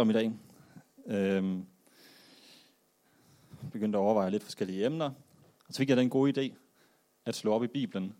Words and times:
om 0.00 0.10
i 0.10 0.12
dag. 0.12 0.32
Øhm, 1.06 1.66
begyndte 3.72 3.98
at 3.98 4.02
overveje 4.02 4.30
lidt 4.30 4.42
forskellige 4.42 4.86
emner. 4.86 5.10
Og 5.68 5.74
så 5.74 5.78
fik 5.78 5.88
jeg 5.88 5.96
den 5.96 6.10
gode 6.10 6.30
idé 6.30 6.54
at 7.24 7.34
slå 7.34 7.52
op 7.52 7.64
i 7.64 7.66
Bibelen. 7.66 8.14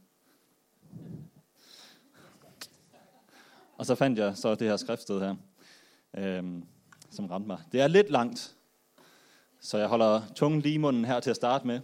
Og 3.77 3.87
så 3.87 3.95
fandt 3.95 4.19
jeg 4.19 4.37
så 4.37 4.55
det 4.55 4.69
her 4.69 4.77
skriftsted 4.77 5.21
her, 5.21 5.37
øhm, 6.17 6.65
som 7.11 7.27
ramte 7.27 7.47
mig. 7.47 7.63
Det 7.73 7.81
er 7.81 7.87
lidt 7.87 8.11
langt, 8.11 8.57
så 9.61 9.79
jeg 9.79 9.89
holder 9.89 10.23
tungen 10.35 10.61
lige 10.61 10.75
i 10.75 10.79
munden 10.79 11.05
her 11.05 11.21
til 11.21 11.31
at 11.31 11.37
starte 11.37 11.67
med. 11.67 11.81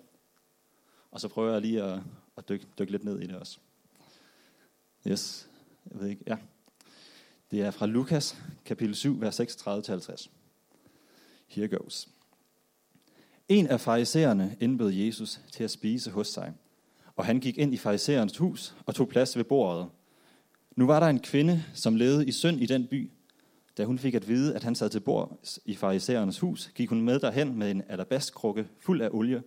Og 1.11 1.21
så 1.21 1.29
prøver 1.29 1.53
jeg 1.53 1.61
lige 1.61 1.83
at, 1.83 2.01
at 2.37 2.49
dykke, 2.49 2.67
dykke 2.79 2.93
lidt 2.93 3.05
ned 3.05 3.21
i 3.21 3.27
det 3.27 3.37
også. 3.37 3.59
Yes, 5.07 5.51
jeg 5.91 6.01
ved 6.01 6.09
ikke, 6.09 6.25
ja. 6.27 6.37
Det 7.51 7.61
er 7.61 7.71
fra 7.71 7.87
Lukas, 7.87 8.37
kapitel 8.65 8.95
7, 8.95 9.21
vers 9.21 9.41
36-50. 9.41 10.29
Here 11.49 11.69
goes. 11.69 12.09
En 13.49 13.67
af 13.67 13.81
farisæerne 13.81 14.57
indbød 14.61 14.93
Jesus 14.93 15.41
til 15.53 15.65
at 15.65 15.71
spise 15.71 16.11
hos 16.11 16.29
sig, 16.29 16.53
og 17.17 17.25
han 17.25 17.41
gik 17.41 17.59
ind 17.59 17.75
i 17.75 17.77
farisæernes 17.77 18.37
hus 18.37 18.75
og 18.87 18.95
tog 18.95 19.09
plads 19.09 19.37
ved 19.37 19.45
bordet. 19.45 19.87
Nu 20.77 20.87
var 20.87 21.01
der 21.01 21.07
en 21.07 21.21
kvinde, 21.21 21.65
som 21.75 21.97
levede 21.97 22.27
i 22.27 22.33
synd 22.33 22.61
i 22.61 22.67
den 22.67 22.87
by. 22.87 23.11
Da 23.77 23.85
hun 23.85 23.99
fik 23.99 24.15
at 24.15 24.29
vide, 24.29 24.55
at 24.55 24.63
han 24.63 24.75
sad 24.75 24.91
til 24.91 25.01
bord 25.01 25.39
i 25.65 25.75
farisæernes 25.75 26.39
hus, 26.39 26.71
gik 26.75 26.89
hun 26.89 27.01
med 27.01 27.19
derhen 27.19 27.59
med 27.59 27.71
en 27.71 27.83
alabastkrukke 27.89 28.69
fuld 28.81 29.01
af 29.01 29.09
olie, 29.13 29.43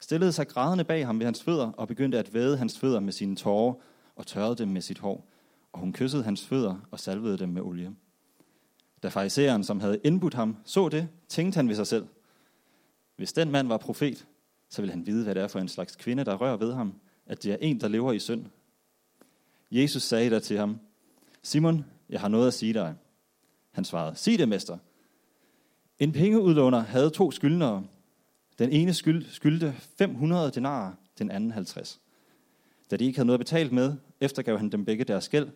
stillede 0.00 0.32
sig 0.32 0.48
grædende 0.48 0.84
bag 0.84 1.06
ham 1.06 1.18
ved 1.18 1.24
hans 1.24 1.42
fødder 1.42 1.70
og 1.72 1.88
begyndte 1.88 2.18
at 2.18 2.34
væde 2.34 2.56
hans 2.56 2.78
fødder 2.78 3.00
med 3.00 3.12
sine 3.12 3.36
tårer 3.36 3.74
og 4.16 4.26
tørrede 4.26 4.56
dem 4.56 4.68
med 4.68 4.80
sit 4.80 4.98
hår 4.98 5.29
og 5.72 5.80
hun 5.80 5.92
kyssede 5.92 6.22
hans 6.22 6.46
fødder 6.46 6.76
og 6.90 7.00
salvede 7.00 7.38
dem 7.38 7.48
med 7.48 7.62
olie. 7.62 7.94
Da 9.02 9.08
farisæeren, 9.08 9.64
som 9.64 9.80
havde 9.80 10.00
indbudt 10.04 10.34
ham, 10.34 10.56
så 10.64 10.88
det, 10.88 11.08
tænkte 11.28 11.56
han 11.56 11.68
ved 11.68 11.74
sig 11.74 11.86
selv. 11.86 12.06
Hvis 13.16 13.32
den 13.32 13.50
mand 13.50 13.68
var 13.68 13.76
profet, 13.76 14.26
så 14.68 14.82
ville 14.82 14.92
han 14.92 15.06
vide, 15.06 15.24
hvad 15.24 15.34
det 15.34 15.42
er 15.42 15.48
for 15.48 15.58
en 15.58 15.68
slags 15.68 15.96
kvinde, 15.96 16.24
der 16.24 16.36
rører 16.36 16.56
ved 16.56 16.72
ham, 16.72 16.94
at 17.26 17.42
det 17.42 17.52
er 17.52 17.56
en, 17.60 17.80
der 17.80 17.88
lever 17.88 18.12
i 18.12 18.18
synd. 18.18 18.44
Jesus 19.70 20.02
sagde 20.02 20.30
der 20.30 20.38
til 20.38 20.58
ham, 20.58 20.78
Simon, 21.42 21.84
jeg 22.08 22.20
har 22.20 22.28
noget 22.28 22.46
at 22.46 22.54
sige 22.54 22.74
dig. 22.74 22.94
Han 23.70 23.84
svarede, 23.84 24.16
sig 24.16 24.38
det, 24.38 24.48
mester. 24.48 24.78
En 25.98 26.12
pengeudlåner 26.12 26.80
havde 26.80 27.10
to 27.10 27.30
skyldnere. 27.30 27.84
Den 28.58 28.70
ene 28.70 28.94
skyld, 28.94 29.26
skyldte 29.30 29.72
500 29.98 30.50
denarer, 30.50 30.92
den 31.18 31.30
anden 31.30 31.50
50. 31.50 32.00
Da 32.90 32.96
de 32.96 33.04
ikke 33.04 33.18
havde 33.18 33.26
noget 33.26 33.40
betalt 33.40 33.72
med, 33.72 33.96
eftergav 34.20 34.58
han 34.58 34.72
dem 34.72 34.84
begge 34.84 35.04
deres 35.04 35.28
gæld. 35.28 35.48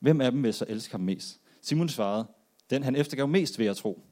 Hvem 0.00 0.20
af 0.20 0.32
dem 0.32 0.42
vil 0.42 0.54
så 0.54 0.64
elske 0.68 0.92
ham 0.92 1.00
mest? 1.00 1.40
Simon 1.60 1.88
svarede, 1.88 2.26
den 2.70 2.82
han 2.82 2.96
eftergav 2.96 3.28
mest 3.28 3.58
ved 3.58 3.66
at 3.66 3.76
tro. 3.76 4.02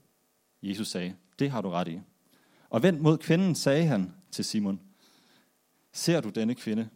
Jesus 0.63 0.89
sagde, 0.89 1.15
det 1.39 1.51
har 1.51 1.61
du 1.61 1.71
ret 1.71 1.89
i. 1.89 2.01
Og 2.71 2.83
vendt 2.83 3.01
mod 3.01 3.19
kvinden 3.19 3.55
sagde 3.55 3.87
han 3.87 4.15
til 4.31 4.45
Simon, 4.45 4.81
ser 5.93 6.21
du 6.21 6.29
denne 6.29 6.55
kvinde? 6.55 6.89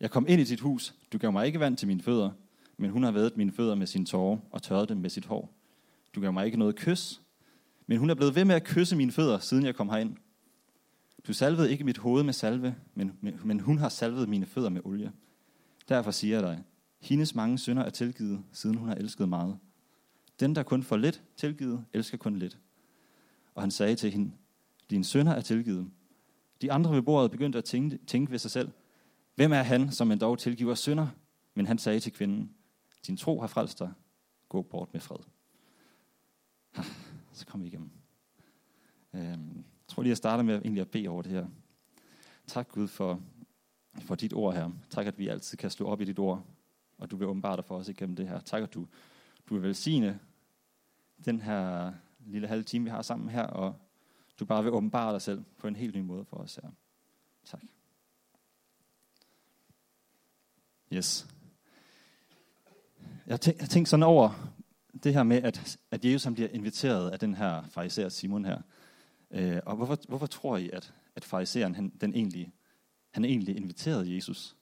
Jeg 0.00 0.10
kom 0.10 0.26
ind 0.28 0.40
i 0.40 0.44
dit 0.44 0.60
hus, 0.60 0.94
du 1.12 1.18
gav 1.18 1.32
mig 1.32 1.46
ikke 1.46 1.60
vand 1.60 1.76
til 1.76 1.88
mine 1.88 2.02
fødder, 2.02 2.30
men 2.76 2.90
hun 2.90 3.02
har 3.02 3.10
været 3.10 3.36
mine 3.36 3.52
fødder 3.52 3.74
med 3.74 3.86
sine 3.86 4.06
tårer 4.06 4.38
og 4.50 4.62
tørret 4.62 4.88
dem 4.88 4.96
med 4.96 5.10
sit 5.10 5.24
hår. 5.24 5.54
Du 6.14 6.20
gav 6.20 6.32
mig 6.32 6.46
ikke 6.46 6.58
noget 6.58 6.76
kys, 6.76 7.20
men 7.86 7.98
hun 7.98 8.10
er 8.10 8.14
blevet 8.14 8.34
ved 8.34 8.44
med 8.44 8.54
at 8.54 8.64
kysse 8.64 8.96
mine 8.96 9.12
fødder, 9.12 9.38
siden 9.38 9.64
jeg 9.64 9.74
kom 9.74 9.88
herind. 9.88 10.16
Du 11.26 11.32
salvede 11.32 11.70
ikke 11.70 11.84
mit 11.84 11.98
hoved 11.98 12.22
med 12.22 12.32
salve, 12.32 12.76
men, 12.94 13.18
men 13.20 13.60
hun 13.60 13.78
har 13.78 13.88
salvet 13.88 14.28
mine 14.28 14.46
fødder 14.46 14.68
med 14.68 14.80
olie. 14.84 15.12
Derfor 15.88 16.10
siger 16.10 16.36
jeg 16.36 16.42
dig, 16.42 16.64
hendes 17.00 17.34
mange 17.34 17.58
synder 17.58 17.82
er 17.82 17.90
tilgivet, 17.90 18.44
siden 18.52 18.76
hun 18.76 18.88
har 18.88 18.94
elsket 18.94 19.28
meget. 19.28 19.58
Den, 20.40 20.54
der 20.54 20.62
kun 20.62 20.82
får 20.82 20.96
lidt 20.96 21.22
tilgivet, 21.36 21.84
elsker 21.92 22.18
kun 22.18 22.36
lidt. 22.36 22.58
Og 23.54 23.62
han 23.62 23.70
sagde 23.70 23.96
til 23.96 24.10
hende, 24.10 24.32
dine 24.90 25.04
synder 25.04 25.32
er 25.32 25.40
tilgivet. 25.40 25.90
De 26.62 26.72
andre 26.72 26.94
ved 26.94 27.02
bordet 27.02 27.30
begyndte 27.30 27.58
at 27.58 27.64
tænke, 27.64 27.98
tænke 28.06 28.32
ved 28.32 28.38
sig 28.38 28.50
selv, 28.50 28.70
hvem 29.34 29.52
er 29.52 29.62
han, 29.62 29.92
som 29.92 30.12
en 30.12 30.18
dog 30.18 30.38
tilgiver 30.38 30.74
synder? 30.74 31.08
Men 31.54 31.66
han 31.66 31.78
sagde 31.78 32.00
til 32.00 32.12
kvinden, 32.12 32.54
din 33.06 33.16
tro 33.16 33.40
har 33.40 33.46
frelst 33.46 33.78
dig. 33.78 33.92
Gå 34.48 34.62
bort 34.62 34.92
med 34.92 35.00
fred. 35.00 35.16
Så 37.32 37.46
kom 37.46 37.62
vi 37.62 37.66
igennem. 37.66 37.90
Øhm, 39.14 39.64
tror 39.92 40.02
lige, 40.02 40.10
jeg 40.10 40.16
starter 40.16 40.44
med 40.44 40.54
egentlig 40.58 40.80
at 40.80 40.90
bede 40.90 41.08
over 41.08 41.22
det 41.22 41.32
her. 41.32 41.46
Tak 42.46 42.68
Gud 42.68 42.88
for 42.88 43.20
for 44.00 44.14
dit 44.14 44.32
ord 44.32 44.54
her. 44.54 44.70
Tak, 44.90 45.06
at 45.06 45.18
vi 45.18 45.28
altid 45.28 45.58
kan 45.58 45.70
slå 45.70 45.86
op 45.86 46.00
i 46.00 46.04
dit 46.04 46.18
ord, 46.18 46.44
og 46.98 47.10
du 47.10 47.16
vil 47.16 47.28
åbenbare 47.28 47.56
dig 47.56 47.64
for 47.64 47.76
os 47.76 47.88
igennem 47.88 48.16
det 48.16 48.28
her. 48.28 48.40
Tak, 48.40 48.62
at 48.62 48.74
du, 48.74 48.86
du 49.48 49.54
vil 49.54 49.62
velsigne 49.62 50.20
den 51.24 51.40
her 51.40 51.92
lille 52.26 52.48
halve 52.48 52.62
time, 52.62 52.84
vi 52.84 52.90
har 52.90 53.02
sammen 53.02 53.28
her, 53.28 53.42
og 53.42 53.74
du 54.40 54.44
bare 54.44 54.62
vil 54.62 54.72
åbenbare 54.72 55.12
dig 55.12 55.22
selv 55.22 55.44
på 55.58 55.68
en 55.68 55.76
helt 55.76 55.94
ny 55.94 56.00
måde 56.00 56.24
for 56.24 56.36
os 56.36 56.54
her. 56.54 56.70
Tak. 57.44 57.62
Yes. 60.92 61.28
Jeg 63.26 63.40
tænker 63.40 63.66
tænkt 63.66 63.88
sådan 63.88 64.02
over 64.02 64.52
det 65.02 65.14
her 65.14 65.22
med, 65.22 65.42
at, 65.42 65.78
at 65.90 66.04
Jesus 66.04 66.24
han 66.24 66.34
bliver 66.34 66.48
inviteret 66.48 67.10
af 67.10 67.18
den 67.18 67.34
her 67.34 67.62
fariser 67.68 68.08
Simon 68.08 68.44
her. 68.44 68.62
Øh, 69.32 69.60
og 69.66 69.76
hvorfor, 69.76 69.98
hvorfor 70.08 70.26
tror 70.26 70.56
I, 70.56 70.70
at, 70.72 70.94
at 71.16 71.24
fariseren 71.24 71.92
den 72.00 72.14
egentlig 72.14 72.52
han 73.10 73.24
egentlig 73.24 73.56
inviterede 73.56 74.14
Jesus? 74.14 74.56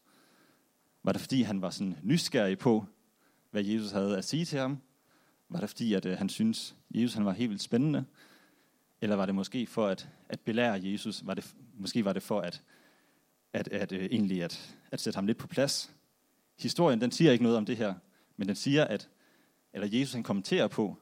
Var 1.02 1.12
det 1.12 1.20
fordi, 1.20 1.42
han 1.42 1.62
var 1.62 1.70
sådan 1.70 1.96
nysgerrig 2.02 2.58
på, 2.58 2.84
hvad 3.50 3.64
Jesus 3.64 3.90
havde 3.90 4.18
at 4.18 4.24
sige 4.24 4.44
til 4.44 4.58
ham? 4.58 4.78
Var 5.48 5.60
det 5.60 5.68
fordi, 5.68 5.94
at 5.94 6.06
øh, 6.06 6.18
han 6.18 6.28
synes 6.28 6.76
Jesus 6.90 7.14
han 7.14 7.24
var 7.24 7.32
helt 7.32 7.50
vildt 7.50 7.62
spændende? 7.62 8.04
Eller 9.00 9.16
var 9.16 9.26
det 9.26 9.34
måske 9.34 9.66
for 9.66 9.86
at, 9.86 10.08
at 10.28 10.40
belære 10.40 10.80
Jesus? 10.82 11.26
Var 11.26 11.34
det, 11.34 11.54
måske 11.74 12.04
var 12.04 12.12
det 12.12 12.22
for 12.22 12.40
at, 12.40 12.62
at, 13.52 13.68
at, 13.68 13.82
at, 13.82 13.92
øh, 13.92 14.04
egentlig 14.04 14.42
at, 14.42 14.76
at 14.90 15.00
sætte 15.00 15.16
ham 15.16 15.26
lidt 15.26 15.38
på 15.38 15.46
plads? 15.46 15.90
Historien 16.58 17.00
den 17.00 17.10
siger 17.10 17.32
ikke 17.32 17.44
noget 17.44 17.58
om 17.58 17.66
det 17.66 17.76
her, 17.76 17.94
men 18.36 18.48
den 18.48 18.56
siger, 18.56 18.84
at 18.84 19.08
eller 19.72 19.88
Jesus 19.98 20.12
han 20.14 20.22
kommenterer 20.22 20.68
på, 20.68 20.96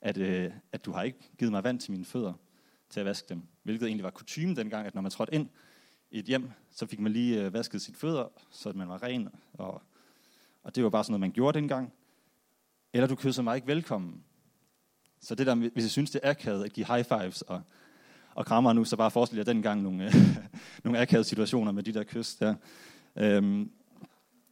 at, 0.00 0.18
øh, 0.18 0.52
at 0.72 0.84
du 0.84 0.92
har 0.92 1.02
ikke 1.02 1.30
givet 1.38 1.52
mig 1.52 1.64
vand 1.64 1.80
til 1.80 1.92
mine 1.92 2.04
fødder 2.04 2.32
til 2.90 3.00
at 3.00 3.06
vaske 3.06 3.28
dem. 3.28 3.42
Hvilket 3.62 3.86
egentlig 3.86 4.04
var 4.04 4.10
kutume 4.10 4.54
dengang, 4.54 4.86
at 4.86 4.94
når 4.94 5.02
man 5.02 5.10
trådte 5.10 5.34
ind 5.34 5.48
i 6.10 6.18
et 6.18 6.24
hjem, 6.24 6.50
så 6.70 6.86
fik 6.86 7.00
man 7.00 7.12
lige 7.12 7.44
øh, 7.44 7.52
vasket 7.52 7.82
sit 7.82 7.96
fødder, 7.96 8.28
så 8.50 8.72
man 8.74 8.88
var 8.88 9.02
ren, 9.02 9.28
og, 9.52 9.82
og 10.62 10.74
det 10.74 10.84
var 10.84 10.90
bare 10.90 11.04
sådan 11.04 11.12
noget, 11.12 11.20
man 11.20 11.32
gjorde 11.32 11.58
dengang. 11.58 11.92
Eller 12.92 13.06
du 13.06 13.14
kysser 13.14 13.42
mig 13.42 13.56
ikke 13.56 13.68
velkommen. 13.68 14.22
Så 15.20 15.34
det 15.34 15.46
der, 15.46 15.54
hvis 15.54 15.84
jeg 15.84 15.90
synes, 15.90 16.10
det 16.10 16.20
er 16.22 16.30
akavet 16.30 16.64
at 16.64 16.72
give 16.72 16.86
high 16.86 17.04
fives 17.04 17.42
og, 17.42 17.62
og 18.34 18.46
krammer 18.46 18.72
nu, 18.72 18.84
så 18.84 18.96
bare 18.96 19.10
forestil 19.10 19.36
jer 19.36 19.44
dengang 19.44 19.82
nogle, 19.82 20.04
øh, 20.04 20.14
nogle 20.84 20.98
akavede 20.98 21.28
situationer 21.28 21.72
med 21.72 21.82
de 21.82 21.92
der 21.92 22.04
kys 22.04 22.34
der. 22.34 22.54
Øhm. 23.16 23.70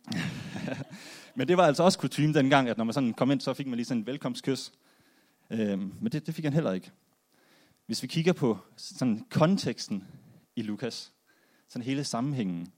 men 1.37 1.49
det 1.49 1.57
var 1.57 1.67
altså 1.67 1.83
også 1.83 1.99
kutume 1.99 2.35
dengang, 2.35 2.69
at 2.69 2.77
når 2.77 2.85
man 2.85 2.95
sådan 2.95 3.13
kom 3.13 3.31
ind, 3.31 3.41
så 3.41 3.55
fik 3.55 3.67
man 3.67 3.77
lige 3.77 3.87
sådan 3.87 4.01
en 4.01 4.07
velkomstkys. 4.07 4.73
Øhm, 5.51 5.95
men 6.01 6.13
det, 6.13 6.27
det 6.27 6.35
fik 6.35 6.45
han 6.45 6.53
heller 6.53 6.73
ikke. 6.73 6.91
Hvis 7.87 8.03
vi 8.03 8.09
kigger 8.09 8.33
på 8.33 8.59
sådan 8.77 9.27
konteksten 9.31 10.05
i 10.57 10.63
Lukas, 10.63 11.13
sådan 11.69 11.85
hele 11.85 12.05
sammenhængen. 12.05 12.73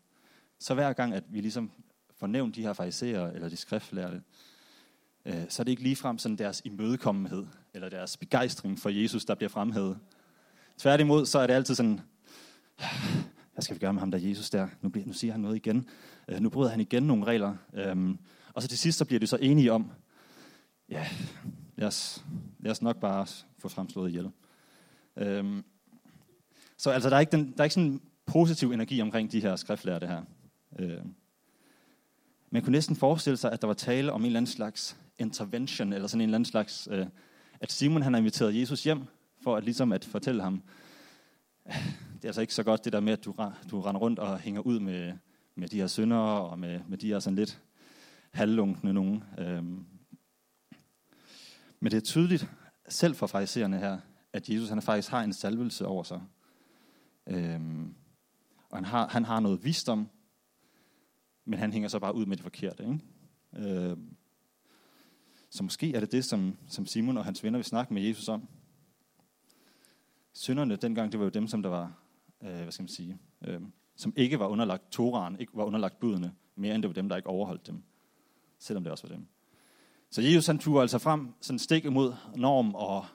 Så 0.58 0.74
hver 0.74 0.92
gang, 0.92 1.14
at 1.14 1.24
vi 1.28 1.40
ligesom 1.40 1.70
får 2.16 2.26
nævnt 2.26 2.56
de 2.56 2.62
her 2.62 2.72
fariserer 2.72 3.32
eller 3.32 3.48
de 3.48 3.56
skriftlærte, 3.56 4.22
øh, 5.24 5.44
så 5.48 5.62
er 5.62 5.64
det 5.64 5.70
ikke 5.70 5.82
ligefrem 5.82 6.18
sådan 6.18 6.38
deres 6.38 6.62
imødekommenhed 6.64 7.46
eller 7.74 7.88
deres 7.88 8.16
begejstring 8.16 8.78
for 8.78 8.88
Jesus, 8.88 9.24
der 9.24 9.34
bliver 9.34 9.48
fremhævet. 9.48 9.98
Tværtimod, 10.78 11.26
så 11.26 11.38
er 11.38 11.46
det 11.46 11.54
altid 11.54 11.74
sådan, 11.74 12.00
hvad 13.52 13.62
skal 13.62 13.74
vi 13.74 13.80
gøre 13.80 13.92
med 13.92 14.00
ham 14.00 14.10
der 14.10 14.18
Jesus 14.18 14.50
der? 14.50 14.68
Nu, 14.82 14.88
bliver, 14.88 15.06
nu 15.06 15.12
siger 15.12 15.32
han 15.32 15.40
noget 15.40 15.56
igen. 15.56 15.88
Øh, 16.28 16.40
nu 16.40 16.50
bryder 16.50 16.70
han 16.70 16.80
igen 16.80 17.02
nogle 17.02 17.24
regler. 17.24 17.56
Øhm, 17.74 18.18
og 18.54 18.62
så 18.62 18.68
til 18.68 18.78
sidst, 18.78 18.98
så 18.98 19.04
bliver 19.04 19.20
de 19.20 19.26
så 19.26 19.36
enige 19.36 19.72
om, 19.72 19.90
ja, 20.88 21.08
lad 21.76 21.88
os, 21.88 22.24
lad 22.58 22.70
os 22.70 22.82
nok 22.82 23.00
bare 23.00 23.26
få 23.58 23.68
fremslået 23.68 24.08
ihjel. 24.08 24.30
Øhm, 25.16 25.64
så 26.76 26.90
altså, 26.90 27.10
der 27.10 27.16
er 27.16 27.20
ikke, 27.20 27.32
den, 27.32 27.52
der 27.52 27.58
er 27.58 27.64
ikke 27.64 27.74
sådan 27.74 28.00
positiv 28.26 28.72
energi 28.72 29.00
omkring 29.00 29.32
de 29.32 29.40
her 29.40 29.56
skriftlærte 29.56 30.06
her. 30.06 30.22
Øhm, 30.78 31.14
Man 32.50 32.62
kunne 32.62 32.72
næsten 32.72 32.96
forestille 32.96 33.36
sig, 33.36 33.52
at 33.52 33.60
der 33.60 33.66
var 33.66 33.74
tale 33.74 34.12
om 34.12 34.20
en 34.20 34.26
eller 34.26 34.38
anden 34.38 34.52
slags 34.52 34.96
intervention, 35.18 35.92
eller 35.92 36.08
sådan 36.08 36.20
en 36.20 36.28
eller 36.28 36.36
anden 36.36 36.50
slags, 36.50 36.88
øh, 36.90 37.06
at 37.60 37.72
Simon 37.72 38.02
han 38.02 38.12
har 38.12 38.18
inviteret 38.18 38.60
Jesus 38.60 38.84
hjem, 38.84 39.04
for 39.42 39.56
at 39.56 39.64
ligesom 39.64 39.92
at 39.92 40.04
fortælle 40.04 40.42
ham, 40.42 40.62
det 41.66 42.24
er 42.24 42.28
altså 42.28 42.40
ikke 42.40 42.54
så 42.54 42.62
godt 42.62 42.84
det 42.84 42.92
der 42.92 43.00
med, 43.00 43.12
at 43.12 43.24
du, 43.24 43.34
du 43.70 43.80
render 43.80 44.00
rundt 44.00 44.18
og 44.18 44.38
hænger 44.38 44.60
ud 44.60 44.80
med, 44.80 45.12
med 45.54 45.68
de 45.68 45.80
her 45.80 45.86
syndere, 45.86 46.40
og 46.40 46.58
med, 46.58 46.80
med 46.88 46.98
de 46.98 47.08
her 47.08 47.18
sådan 47.18 47.36
lidt 47.36 47.60
halvlunkne 48.32 48.92
nogen. 48.92 49.24
Øhm. 49.38 49.86
Men 51.80 51.92
det 51.92 51.96
er 51.96 52.00
tydeligt, 52.00 52.48
selv 52.88 53.14
for 53.14 53.26
fraisererne 53.26 53.78
her, 53.78 53.98
at 54.36 54.48
Jesus 54.48 54.68
han 54.68 54.82
faktisk 54.82 55.10
har 55.10 55.22
en 55.22 55.32
salvelse 55.32 55.86
over 55.86 56.02
sig. 56.02 56.22
Øhm. 57.26 57.94
Og 58.70 58.76
han 58.76 58.84
har, 58.84 59.08
han 59.08 59.24
har 59.24 59.40
noget 59.40 59.64
visdom, 59.64 60.08
men 61.44 61.58
han 61.58 61.72
hænger 61.72 61.88
så 61.88 61.98
bare 61.98 62.14
ud 62.14 62.26
med 62.26 62.36
det 62.36 62.42
forkerte. 62.42 62.82
Ikke? 62.82 63.00
Øhm, 63.56 64.16
Så 65.50 65.62
måske 65.62 65.94
er 65.94 66.00
det 66.00 66.12
det, 66.12 66.24
som, 66.24 66.56
som 66.68 66.86
Simon 66.86 67.16
og 67.16 67.24
hans 67.24 67.44
venner 67.44 67.58
vil 67.58 67.64
snakke 67.64 67.94
med 67.94 68.02
Jesus 68.02 68.28
om. 68.28 68.48
Synderne 70.32 70.76
dengang, 70.76 71.12
det 71.12 71.20
var 71.20 71.26
jo 71.26 71.30
dem, 71.30 71.46
som 71.48 71.62
der 71.62 71.70
var, 71.70 71.92
øh, 72.42 72.62
hvad 72.62 72.72
skal 72.72 72.82
man 72.82 72.88
sige, 72.88 73.18
øh, 73.46 73.60
som 73.96 74.12
ikke 74.16 74.38
var 74.38 74.46
underlagt 74.46 74.90
Toraen, 74.90 75.40
ikke 75.40 75.52
var 75.54 75.64
underlagt 75.64 76.00
budene, 76.00 76.34
mere 76.54 76.74
end 76.74 76.82
det 76.82 76.88
var 76.88 76.94
dem, 76.94 77.08
der 77.08 77.16
ikke 77.16 77.28
overholdt 77.28 77.66
dem, 77.66 77.82
selvom 78.58 78.84
det 78.84 78.90
også 78.90 79.08
var 79.08 79.14
dem. 79.14 79.26
Så 80.10 80.22
Jesus 80.22 80.46
han 80.46 80.58
turde 80.58 80.82
altså 80.82 80.98
frem, 80.98 81.34
sådan 81.40 81.58
stik 81.58 81.84
imod 81.84 82.14
norm 82.36 82.74
og, 82.74 83.06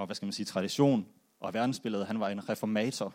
og 0.00 0.06
hvad 0.06 0.16
skal 0.16 0.26
man 0.26 0.32
sige, 0.32 0.46
tradition 0.46 1.06
og 1.40 1.54
verdensbilledet. 1.54 2.06
Han 2.06 2.20
var 2.20 2.28
en 2.28 2.48
reformator, 2.48 3.14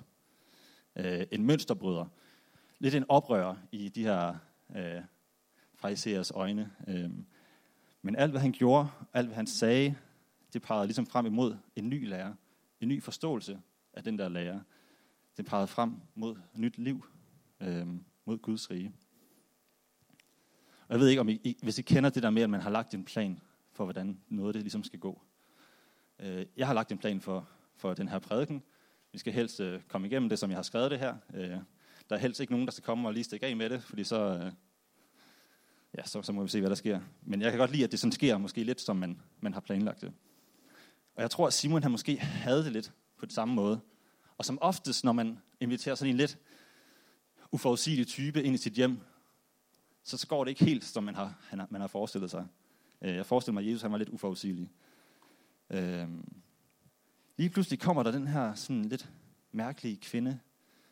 øh, 0.96 1.28
en 1.32 1.46
mønsterbryder, 1.46 2.06
lidt 2.80 2.96
en 2.96 3.06
oprører 3.10 3.56
i 3.72 3.90
de 3.90 4.04
her 4.04 4.36
øh, 4.76 5.02
fraiseres 5.76 6.32
øjne. 6.32 6.72
Øh, 6.88 7.10
men 8.02 8.16
alt, 8.16 8.32
hvad 8.32 8.42
han 8.42 8.52
gjorde, 8.52 8.90
alt, 9.14 9.28
hvad 9.28 9.36
han 9.36 9.48
sagde, 9.48 9.96
det 10.54 10.62
pegede 10.62 10.88
ligesom 10.88 11.06
frem 11.06 11.26
imod 11.26 11.58
en 11.76 11.90
ny 11.90 12.08
lære, 12.08 12.36
en 12.82 12.88
ny 12.88 13.04
forståelse 13.04 13.60
af 13.94 14.04
den 14.04 14.18
der 14.18 14.30
lære. 14.30 14.64
Det 15.38 15.46
pegede 15.46 15.68
frem 15.68 15.96
mod 16.16 16.36
nyt 16.56 16.78
liv, 16.78 17.06
øh, 17.62 17.88
mod 18.26 18.38
Guds 18.38 18.72
rige. 18.72 18.94
Og 20.88 20.94
jeg 20.94 21.00
ved 21.00 21.08
ikke, 21.08 21.22
om 21.22 21.30
I, 21.30 21.58
hvis 21.64 21.80
I 21.80 21.82
kender 21.82 22.10
det 22.10 22.24
der 22.24 22.30
med, 22.30 22.42
at 22.42 22.50
man 22.50 22.62
har 22.62 22.70
lagt 22.70 22.94
en 22.94 23.06
plan 23.06 23.40
for, 23.72 23.84
hvordan 23.84 24.20
noget 24.30 24.54
det 24.54 24.64
ligesom 24.64 24.84
skal 24.84 25.00
gå. 25.00 25.22
Øh, 26.20 26.46
jeg 26.58 26.68
har 26.68 26.74
lagt 26.74 26.92
en 26.92 26.98
plan 26.98 27.22
for, 27.22 27.50
for 27.78 27.94
den 27.94 28.08
her 28.08 28.20
prædiken. 28.20 28.64
Vi 29.12 29.20
skal 29.20 29.34
helst 29.34 29.60
øh, 29.60 29.82
komme 29.88 30.08
igennem 30.08 30.30
det, 30.30 30.40
som 30.40 30.50
jeg 30.50 30.58
har 30.58 30.64
skrevet 30.64 30.92
det 30.92 31.00
her. 31.00 31.16
Øh, 31.34 31.50
der 32.10 32.16
er 32.16 32.18
helst 32.18 32.40
ikke 32.40 32.54
nogen, 32.54 32.68
der 32.68 32.72
skal 32.72 32.84
komme 32.84 33.08
og 33.08 33.14
lige 33.14 33.24
stikke 33.24 33.46
af 33.46 33.56
med 33.56 33.70
det, 33.70 33.84
fordi 33.84 34.04
så, 34.04 34.20
øh, 34.20 34.52
ja, 35.98 36.04
så, 36.06 36.22
så 36.22 36.32
må 36.32 36.44
vi 36.44 36.50
se, 36.50 36.60
hvad 36.60 36.70
der 36.70 36.76
sker. 36.76 37.00
Men 37.22 37.42
jeg 37.42 37.52
kan 37.52 37.60
godt 37.60 37.72
lide, 37.72 37.84
at 37.84 37.92
det 37.92 38.00
sådan 38.00 38.12
sker, 38.12 38.38
måske 38.38 38.64
lidt 38.64 38.82
som 38.82 38.96
man, 38.96 39.22
man 39.40 39.54
har 39.54 39.62
planlagt 39.62 40.02
det. 40.02 40.14
Og 41.16 41.22
jeg 41.22 41.32
tror, 41.32 41.48
at 41.48 41.54
Simon 41.54 41.84
han 41.84 41.92
måske 41.92 42.18
havde 42.20 42.64
det 42.64 42.72
lidt 42.72 42.94
på 43.18 43.26
den 43.26 43.34
samme 43.34 43.54
måde. 43.54 43.80
Og 44.38 44.46
som 44.46 44.58
oftest, 44.62 45.04
når 45.04 45.12
man 45.12 45.38
inviterer 45.60 45.96
sådan 45.96 46.10
en 46.10 46.18
lidt 46.18 46.38
uforudsigelig 47.52 48.08
type 48.08 48.44
ind 48.44 48.56
i 48.56 48.58
sit 48.58 48.74
hjem, 48.74 49.00
så, 50.04 50.18
så 50.18 50.28
går 50.28 50.44
det 50.44 50.52
ikke 50.52 50.66
helt, 50.66 50.84
som 50.84 51.04
man 51.04 51.16
har, 51.16 51.38
han 51.50 51.60
har, 51.60 51.68
man 51.70 51.82
har 51.82 51.88
forestillet 51.88 52.32
sig. 52.32 52.46
Øh, 53.02 53.16
jeg 53.16 53.26
forestiller 53.26 53.54
mig, 53.54 53.64
at 53.64 53.72
Jesus 53.72 53.82
han 53.82 53.92
var 53.92 53.98
lidt 53.98 54.10
uforudsigelig. 54.10 54.72
Øh, 55.70 56.08
lige 57.38 57.50
pludselig 57.50 57.80
kommer 57.80 58.04
der 58.04 58.12
den 58.12 58.28
her 58.28 58.54
sådan 58.54 58.86
lidt 58.86 59.10
mærkelige 59.52 59.98
kvinde, 59.98 60.40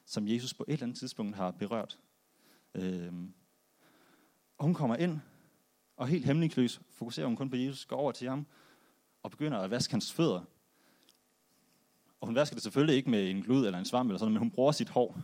som 0.05 0.27
Jesus 0.27 0.53
på 0.53 0.65
et 0.67 0.73
eller 0.73 0.83
andet 0.83 0.99
tidspunkt 0.99 1.35
har 1.35 1.51
berørt. 1.51 1.99
Øh, 2.75 3.13
og 4.57 4.65
hun 4.65 4.73
kommer 4.73 4.95
ind, 4.95 5.19
og 5.97 6.07
helt 6.07 6.25
hemmeligkløs 6.25 6.81
fokuserer 6.89 7.27
hun 7.27 7.35
kun 7.35 7.49
på 7.49 7.55
Jesus, 7.55 7.85
går 7.85 7.95
over 7.95 8.11
til 8.11 8.29
ham, 8.29 8.45
og 9.23 9.31
begynder 9.31 9.57
at 9.57 9.71
vaske 9.71 9.93
hans 9.93 10.13
fødder. 10.13 10.41
Og 12.21 12.27
hun 12.27 12.35
vasker 12.35 12.55
det 12.55 12.63
selvfølgelig 12.63 12.95
ikke 12.95 13.09
med 13.09 13.29
en 13.29 13.41
glud 13.41 13.65
eller 13.65 13.79
en 13.79 13.85
svamp 13.85 14.09
eller 14.09 14.19
sådan, 14.19 14.33
men 14.33 14.39
hun 14.39 14.51
bruger 14.51 14.71
sit 14.71 14.89
hår. 14.89 15.17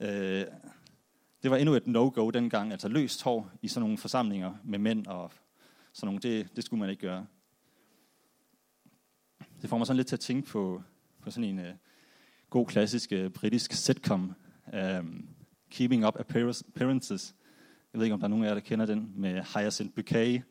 Øh, 0.00 0.44
det 1.42 1.50
var 1.50 1.56
endnu 1.56 1.74
et 1.74 1.86
no-go 1.86 2.30
dengang, 2.30 2.72
altså 2.72 2.88
løst 2.88 3.22
hår 3.22 3.50
i 3.62 3.68
sådan 3.68 3.80
nogle 3.82 3.98
forsamlinger 3.98 4.54
med 4.64 4.78
mænd 4.78 5.06
og 5.06 5.32
sådan 5.92 6.06
nogle, 6.06 6.20
det, 6.20 6.56
det 6.56 6.64
skulle 6.64 6.80
man 6.80 6.90
ikke 6.90 7.06
gøre. 7.06 7.26
Det 9.66 9.70
får 9.70 9.78
mig 9.78 9.86
sådan 9.86 9.96
lidt 9.96 10.08
til 10.08 10.16
at 10.16 10.20
tænke 10.20 10.48
på, 10.48 10.82
på 11.22 11.30
sådan 11.30 11.44
en 11.44 11.58
uh, 11.58 11.64
god 12.50 12.66
klassisk 12.66 13.12
uh, 13.12 13.28
britisk 13.28 13.72
sitcom, 13.72 14.34
um, 14.72 15.28
Keeping 15.70 16.06
Up 16.06 16.16
Appearances. 16.20 17.34
Jeg 17.92 17.98
ved 17.98 18.04
ikke, 18.04 18.14
om 18.14 18.20
der 18.20 18.24
er 18.24 18.28
nogen 18.28 18.44
af 18.44 18.48
jer, 18.48 18.54
der 18.54 18.60
kender 18.60 18.86
den, 18.86 19.12
med 19.16 19.42
Hyacinth 19.42 19.94
Bouquet. 19.94 20.42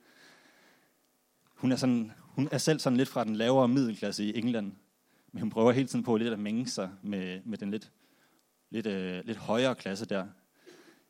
Hun 1.55 1.71
er, 1.71 1.75
sådan, 1.75 2.11
hun 2.19 2.49
er 2.51 2.57
selv 2.57 2.79
sådan 2.79 2.97
lidt 2.97 3.09
fra 3.09 3.23
den 3.23 3.35
lavere 3.35 3.67
middelklasse 3.67 4.23
i 4.23 4.37
England, 4.37 4.71
men 5.31 5.41
hun 5.41 5.49
prøver 5.49 5.71
hele 5.71 5.87
tiden 5.87 6.05
på 6.05 6.17
lidt 6.17 6.33
at 6.33 6.39
mænge 6.39 6.67
sig 6.67 6.89
med, 7.01 7.41
med 7.45 7.57
den 7.57 7.71
lidt, 7.71 7.91
lidt, 8.69 8.87
uh, 8.87 9.27
lidt 9.27 9.37
højere 9.37 9.75
klasse 9.75 10.05
der. 10.05 10.27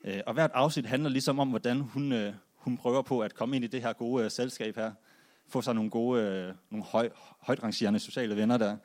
Uh, 0.04 0.14
og 0.26 0.34
hvert 0.34 0.52
afsnit 0.54 0.86
handler 0.86 1.10
ligesom 1.10 1.40
om, 1.40 1.50
hvordan 1.50 1.80
hun, 1.80 2.12
uh, 2.12 2.34
hun 2.54 2.78
prøver 2.78 3.02
på 3.02 3.20
at 3.20 3.34
komme 3.34 3.56
ind 3.56 3.66
i 3.66 3.68
det 3.68 3.82
her 3.82 3.94
gode 3.94 4.26
uh, 4.26 4.32
selskab 4.32 4.76
her. 4.76 4.92
Få 5.48 5.62
sig 5.62 5.76
nogle 5.76 5.90
gode, 5.90 6.22
øh, 6.22 6.54
nogle 6.70 6.86
høj, 6.86 7.10
højt 7.40 7.64
rangerende 7.64 8.00
sociale 8.00 8.36
venner 8.36 8.58
der. 8.58 8.78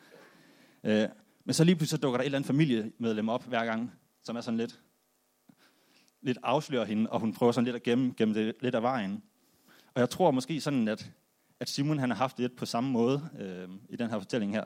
Øh, 0.85 1.09
men 1.45 1.55
så 1.55 1.65
lige 1.65 1.77
pludselig 1.77 1.99
så 1.99 2.03
dukker 2.03 2.19
der 2.19 2.23
et 2.23 2.27
eller 2.27 2.39
andet 2.39 2.47
familiemedlem 2.47 3.29
op 3.29 3.45
hver 3.45 3.65
gang, 3.65 3.93
som 4.23 4.37
er 4.37 4.41
sådan 4.41 4.59
lidt, 4.59 4.81
lidt 6.23 6.39
afslører 6.43 6.85
hende, 6.85 7.11
og 7.11 7.21
hun 7.21 7.35
prøver 7.35 7.53
sådan 7.53 7.65
lidt 7.65 7.77
at 7.77 7.83
gemme, 7.83 8.15
gemme 8.17 8.35
det 8.35 8.55
lidt 8.61 8.75
af 8.75 8.83
vejen. 8.83 9.23
Og 9.95 10.01
jeg 10.01 10.11
tror 10.11 10.31
måske 10.31 10.61
sådan, 10.61 10.89
at, 10.89 11.11
at 11.61 11.69
Simon 11.69 11.99
han 11.99 12.11
har 12.11 12.17
haft 12.17 12.37
det 12.37 12.43
lidt 12.43 12.57
på 12.57 12.67
samme 12.67 12.91
måde 12.91 13.31
øh, 13.39 13.69
i 13.89 13.97
den 13.97 14.11
her 14.11 14.19
fortælling 14.19 14.53
her. 14.53 14.65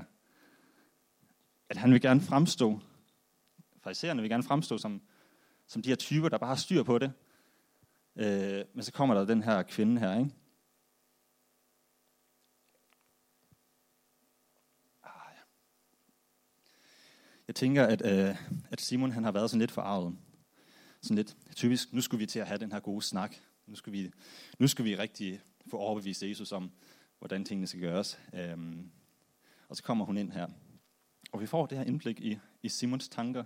At 1.69 1.77
han 1.77 1.93
vil 1.93 2.01
gerne 2.01 2.21
fremstå, 2.21 2.81
fariserne 3.83 4.21
vil 4.21 4.31
gerne 4.31 4.43
fremstå 4.43 4.79
som, 4.79 5.03
som 5.67 5.83
de 5.83 5.89
her 5.89 5.97
typer, 5.97 6.29
der 6.29 6.39
bare 6.39 6.49
har 6.49 6.57
styr 6.57 6.83
på 6.83 6.99
det. 6.99 7.13
Øh, 8.17 8.65
men 8.75 8.83
så 8.83 8.93
kommer 8.93 9.15
der 9.15 9.25
den 9.25 9.43
her 9.43 9.63
kvinde 9.63 10.01
her, 10.01 10.19
ikke? 10.19 10.31
Jeg 17.49 17.55
tænker, 17.55 17.87
at, 17.87 18.03
øh, 18.07 18.37
at 18.71 18.81
Simon 18.81 19.13
han 19.13 19.25
har 19.25 19.33
været 19.33 19.51
sådan 19.51 19.61
lidt 19.61 19.71
forarvet. 19.71 20.17
Sådan 21.01 21.17
lidt 21.17 21.37
typisk, 21.57 21.93
nu 21.93 22.01
skulle 22.01 22.19
vi 22.19 22.27
til 22.27 22.39
at 22.39 22.47
have 22.47 22.59
den 22.59 22.73
her 22.73 22.81
gode 22.81 23.03
snak. 23.03 23.37
Nu 23.67 23.75
skal 23.75 23.93
vi, 23.93 24.11
nu 24.59 24.69
skal 24.69 24.85
vi 24.85 24.97
rigtig 24.97 25.41
få 25.71 25.77
overbevist 25.77 26.23
Jesus 26.23 26.53
om, 26.53 26.71
hvordan 27.19 27.45
tingene 27.45 27.67
skal 27.67 27.81
gøres. 27.81 28.19
Øhm, 28.35 28.91
og 29.69 29.77
så 29.77 29.83
kommer 29.83 30.05
hun 30.05 30.17
ind 30.17 30.33
her. 30.33 30.47
Og 31.33 31.41
vi 31.41 31.47
får 31.47 31.67
det 31.67 31.79
her 31.79 31.85
indblik 31.85 32.21
i, 32.21 32.39
i 32.63 32.69
Simons 32.69 33.09
tanker. 33.09 33.45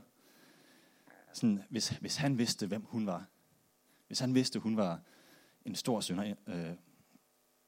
Sådan, 1.33 1.63
hvis, 1.71 1.89
hvis 1.89 2.17
han 2.17 2.39
vidste, 2.39 2.67
hvem 2.67 2.83
hun 2.83 3.07
var, 3.07 3.27
hvis 4.07 4.19
han 4.19 4.35
vidste, 4.35 4.59
hun 4.59 4.77
var 4.77 5.01
en 5.65 5.75
stor 5.75 6.01
synder, 6.01 6.35
øh, 6.47 6.75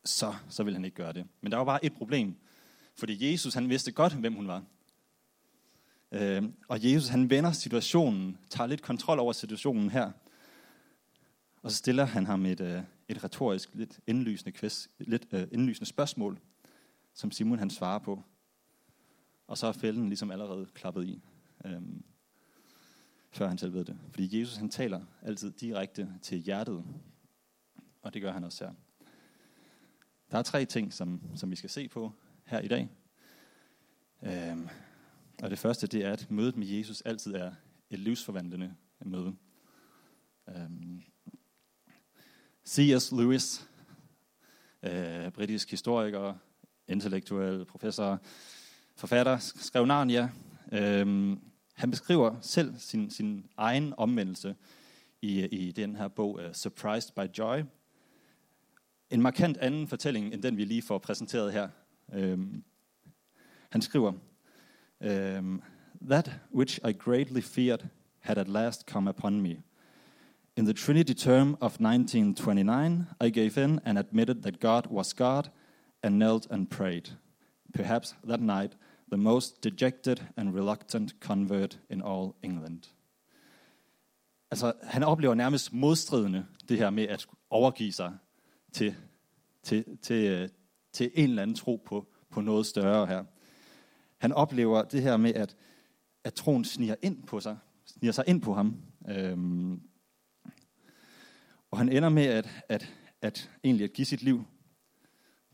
så, 0.04 0.34
så 0.48 0.62
ville 0.62 0.76
han 0.76 0.84
ikke 0.84 0.94
gøre 0.94 1.12
det. 1.12 1.26
Men 1.40 1.52
der 1.52 1.58
var 1.58 1.64
bare 1.64 1.84
et 1.84 1.94
problem. 1.94 2.36
Fordi 2.94 3.32
Jesus, 3.32 3.54
han 3.54 3.68
vidste 3.68 3.92
godt, 3.92 4.14
hvem 4.14 4.34
hun 4.34 4.48
var. 4.48 4.64
Øh, 6.12 6.42
og 6.68 6.84
Jesus, 6.84 7.08
han 7.08 7.30
vender 7.30 7.52
situationen, 7.52 8.38
tager 8.50 8.68
lidt 8.68 8.82
kontrol 8.82 9.18
over 9.18 9.32
situationen 9.32 9.90
her. 9.90 10.10
Og 11.62 11.70
så 11.70 11.76
stiller 11.76 12.04
han 12.04 12.26
ham 12.26 12.46
et, 12.46 12.60
øh, 12.60 12.82
et 13.08 13.24
retorisk, 13.24 13.74
lidt 13.74 14.00
indlysende, 14.06 14.52
quiz, 14.52 14.86
lidt 14.98 15.26
øh, 15.32 15.48
indlysende 15.52 15.86
spørgsmål, 15.86 16.38
som 17.14 17.30
Simon 17.30 17.58
han 17.58 17.70
svarer 17.70 17.98
på. 17.98 18.22
Og 19.46 19.58
så 19.58 19.66
er 19.66 19.72
fælden 19.72 20.08
ligesom 20.08 20.30
allerede 20.30 20.66
klappet 20.74 21.06
i. 21.06 21.22
Øh, 21.64 21.82
før 23.32 23.48
han 23.48 23.58
selv 23.58 23.72
ved 23.72 23.84
det. 23.84 23.98
Fordi 24.10 24.40
Jesus 24.40 24.56
han 24.56 24.68
taler 24.68 25.00
altid 25.22 25.50
direkte 25.50 26.08
til 26.22 26.38
hjertet, 26.38 26.84
og 28.02 28.14
det 28.14 28.22
gør 28.22 28.32
han 28.32 28.44
også 28.44 28.64
her. 28.64 28.72
Der 30.30 30.38
er 30.38 30.42
tre 30.42 30.64
ting, 30.64 30.92
som, 30.92 31.22
som 31.36 31.50
vi 31.50 31.56
skal 31.56 31.70
se 31.70 31.88
på 31.88 32.12
her 32.44 32.60
i 32.60 32.68
dag. 32.68 32.88
Øhm, 34.22 34.68
og 35.42 35.50
det 35.50 35.58
første, 35.58 35.86
det 35.86 36.04
er, 36.04 36.12
at 36.12 36.30
mødet 36.30 36.56
med 36.56 36.66
Jesus 36.66 37.00
altid 37.00 37.34
er 37.34 37.52
et 37.90 37.98
livsforvandlende 37.98 38.74
møde. 39.04 39.36
Øhm, 40.48 40.56
um, 40.56 41.02
C.S. 42.66 43.12
Lewis, 43.12 43.68
øh, 44.82 45.30
britisk 45.30 45.70
historiker, 45.70 46.34
intellektuel 46.88 47.64
professor, 47.64 48.18
forfatter, 48.96 49.38
skrev 49.38 49.86
Narnia. 49.86 50.30
Øhm, 50.72 51.40
han 51.74 51.90
beskriver 51.90 52.40
selv 52.40 52.74
sin, 52.78 53.10
sin 53.10 53.46
egen 53.56 53.94
omvendelse 53.96 54.56
i, 55.22 55.44
i 55.44 55.72
den 55.72 55.96
her 55.96 56.08
bog, 56.08 56.34
uh, 56.34 56.52
Surprised 56.52 57.12
by 57.14 57.38
Joy. 57.38 57.62
En 59.10 59.22
markant 59.22 59.56
anden 59.56 59.88
fortælling, 59.88 60.34
end 60.34 60.42
den 60.42 60.56
vi 60.56 60.64
lige 60.64 60.82
får 60.82 60.98
præsenteret 60.98 61.52
her. 61.52 61.68
Um, 62.08 62.64
han 63.70 63.82
skriver, 63.82 64.12
um, 65.00 65.62
That 66.00 66.28
which 66.50 66.80
I 66.82 66.92
greatly 66.92 67.42
feared 67.42 67.90
had 68.20 68.38
at 68.38 68.48
last 68.48 68.86
come 68.86 69.06
upon 69.06 69.42
me. 69.42 69.62
In 70.56 70.64
the 70.64 70.74
Trinity 70.74 71.14
term 71.14 71.56
of 71.60 71.80
1929, 71.80 73.06
I 73.20 73.28
gave 73.30 73.58
in 73.58 73.80
and 73.84 73.98
admitted 73.98 74.42
that 74.42 74.60
God 74.60 74.86
was 74.86 75.12
God 75.12 75.50
and 76.02 76.18
knelt 76.18 76.46
and 76.50 76.70
prayed. 76.70 77.10
Perhaps 77.74 78.14
that 78.24 78.40
night 78.40 78.72
the 79.10 79.16
most 79.16 79.60
dejected 79.60 80.20
and 80.36 80.54
reluctant 80.54 81.20
convert 81.20 81.78
in 81.90 82.02
all 82.02 82.36
England. 82.42 82.88
Altså, 84.50 84.72
han 84.82 85.02
oplever 85.02 85.34
nærmest 85.34 85.72
modstridende 85.72 86.46
det 86.68 86.78
her 86.78 86.90
med 86.90 87.08
at 87.08 87.26
overgive 87.50 87.92
sig 87.92 88.12
til, 88.72 88.94
til, 89.62 89.98
til, 90.02 90.50
til 90.92 91.10
en 91.14 91.28
eller 91.28 91.42
anden 91.42 91.56
tro 91.56 91.82
på, 91.86 92.06
på 92.30 92.40
noget 92.40 92.66
større 92.66 93.06
her. 93.06 93.24
Han 94.20 94.32
oplever 94.32 94.82
det 94.82 95.02
her 95.02 95.16
med, 95.16 95.34
at, 95.34 95.56
at 96.24 96.34
troen 96.34 96.64
sniger 96.64 96.94
ind 97.02 97.22
på 97.22 97.40
sig, 97.40 97.58
sniger 97.84 98.12
sig 98.12 98.24
ind 98.26 98.42
på 98.42 98.54
ham. 98.54 98.76
Øhm, 99.08 99.80
og 101.70 101.78
han 101.78 101.88
ender 101.88 102.08
med 102.08 102.24
at, 102.24 102.48
at, 102.68 102.94
at 103.22 103.50
egentlig 103.64 103.84
at 103.84 103.92
give 103.92 104.04
sit 104.04 104.22
liv 104.22 104.44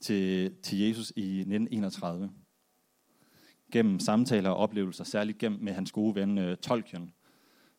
til, 0.01 0.55
til 0.63 0.79
Jesus 0.79 1.13
i 1.17 1.39
1931. 1.39 2.31
Gennem 3.73 4.01
samtaler 4.01 4.51
og 4.51 4.57
oplevelser, 4.57 5.05
særligt 5.05 5.39
gennem 5.39 5.61
med 5.61 5.73
hans 5.73 5.93
gode 5.93 6.15
ven 6.15 6.39
øh, 6.39 6.57
Tolkien, 6.57 7.13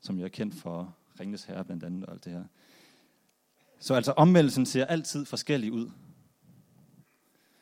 som 0.03 0.19
jeg 0.19 0.25
er 0.25 0.29
kendt 0.29 0.55
for 0.55 0.97
Ringnes 1.19 1.43
Herre 1.43 1.65
blandt 1.65 1.83
andet 1.83 2.05
og 2.05 2.13
alt 2.13 2.25
det 2.25 2.33
her. 2.33 2.43
Så 3.79 3.93
altså 3.93 4.11
omvendelsen 4.11 4.65
ser 4.65 4.85
altid 4.85 5.25
forskellig 5.25 5.71
ud. 5.71 5.91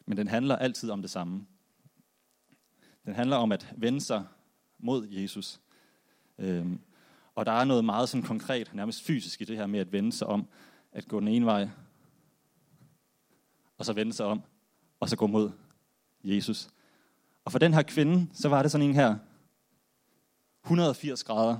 Men 0.05 0.17
den 0.17 0.27
handler 0.27 0.55
altid 0.55 0.89
om 0.89 1.01
det 1.01 1.11
samme. 1.11 1.45
Den 3.05 3.15
handler 3.15 3.35
om 3.35 3.51
at 3.51 3.73
vende 3.77 4.01
sig 4.01 4.25
mod 4.79 5.07
Jesus. 5.07 5.61
Øhm, 6.37 6.79
og 7.35 7.45
der 7.45 7.51
er 7.51 7.63
noget 7.63 7.85
meget 7.85 8.09
sådan 8.09 8.23
konkret, 8.23 8.73
nærmest 8.73 9.01
fysisk 9.01 9.41
i 9.41 9.45
det 9.45 9.57
her 9.57 9.67
med 9.67 9.79
at 9.79 9.91
vende 9.91 10.11
sig 10.11 10.27
om, 10.27 10.47
at 10.91 11.07
gå 11.07 11.19
den 11.19 11.27
ene 11.27 11.45
vej, 11.45 11.69
og 13.77 13.85
så 13.85 13.93
vende 13.93 14.13
sig 14.13 14.25
om, 14.25 14.41
og 14.99 15.09
så 15.09 15.15
gå 15.15 15.27
mod 15.27 15.51
Jesus. 16.23 16.69
Og 17.45 17.51
for 17.51 17.59
den 17.59 17.73
her 17.73 17.81
kvinde, 17.81 18.27
så 18.33 18.49
var 18.49 18.61
det 18.61 18.71
sådan 18.71 18.87
en 18.87 18.95
her 18.95 19.15
180 20.63 21.23
grader 21.23 21.57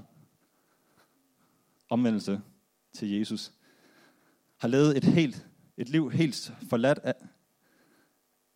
omvendelse 1.90 2.42
til 2.94 3.12
Jesus. 3.12 3.52
Har 4.58 4.68
levet 4.68 4.98
et, 4.98 5.04
helt, 5.04 5.48
et 5.78 5.90
liv 5.90 6.12
helt 6.12 6.54
forladt 6.70 7.00
af, 7.00 7.14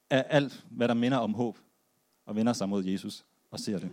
af 0.10 0.26
alt, 0.30 0.66
hvad 0.70 0.88
der 0.88 0.94
minder 0.94 1.18
om 1.18 1.34
håb, 1.34 1.58
og 2.30 2.36
vender 2.36 2.54
sig 2.54 2.70
mod 2.70 2.86
Jesus 2.86 3.26
og 3.52 3.60
ser 3.60 3.80
det. 3.80 3.92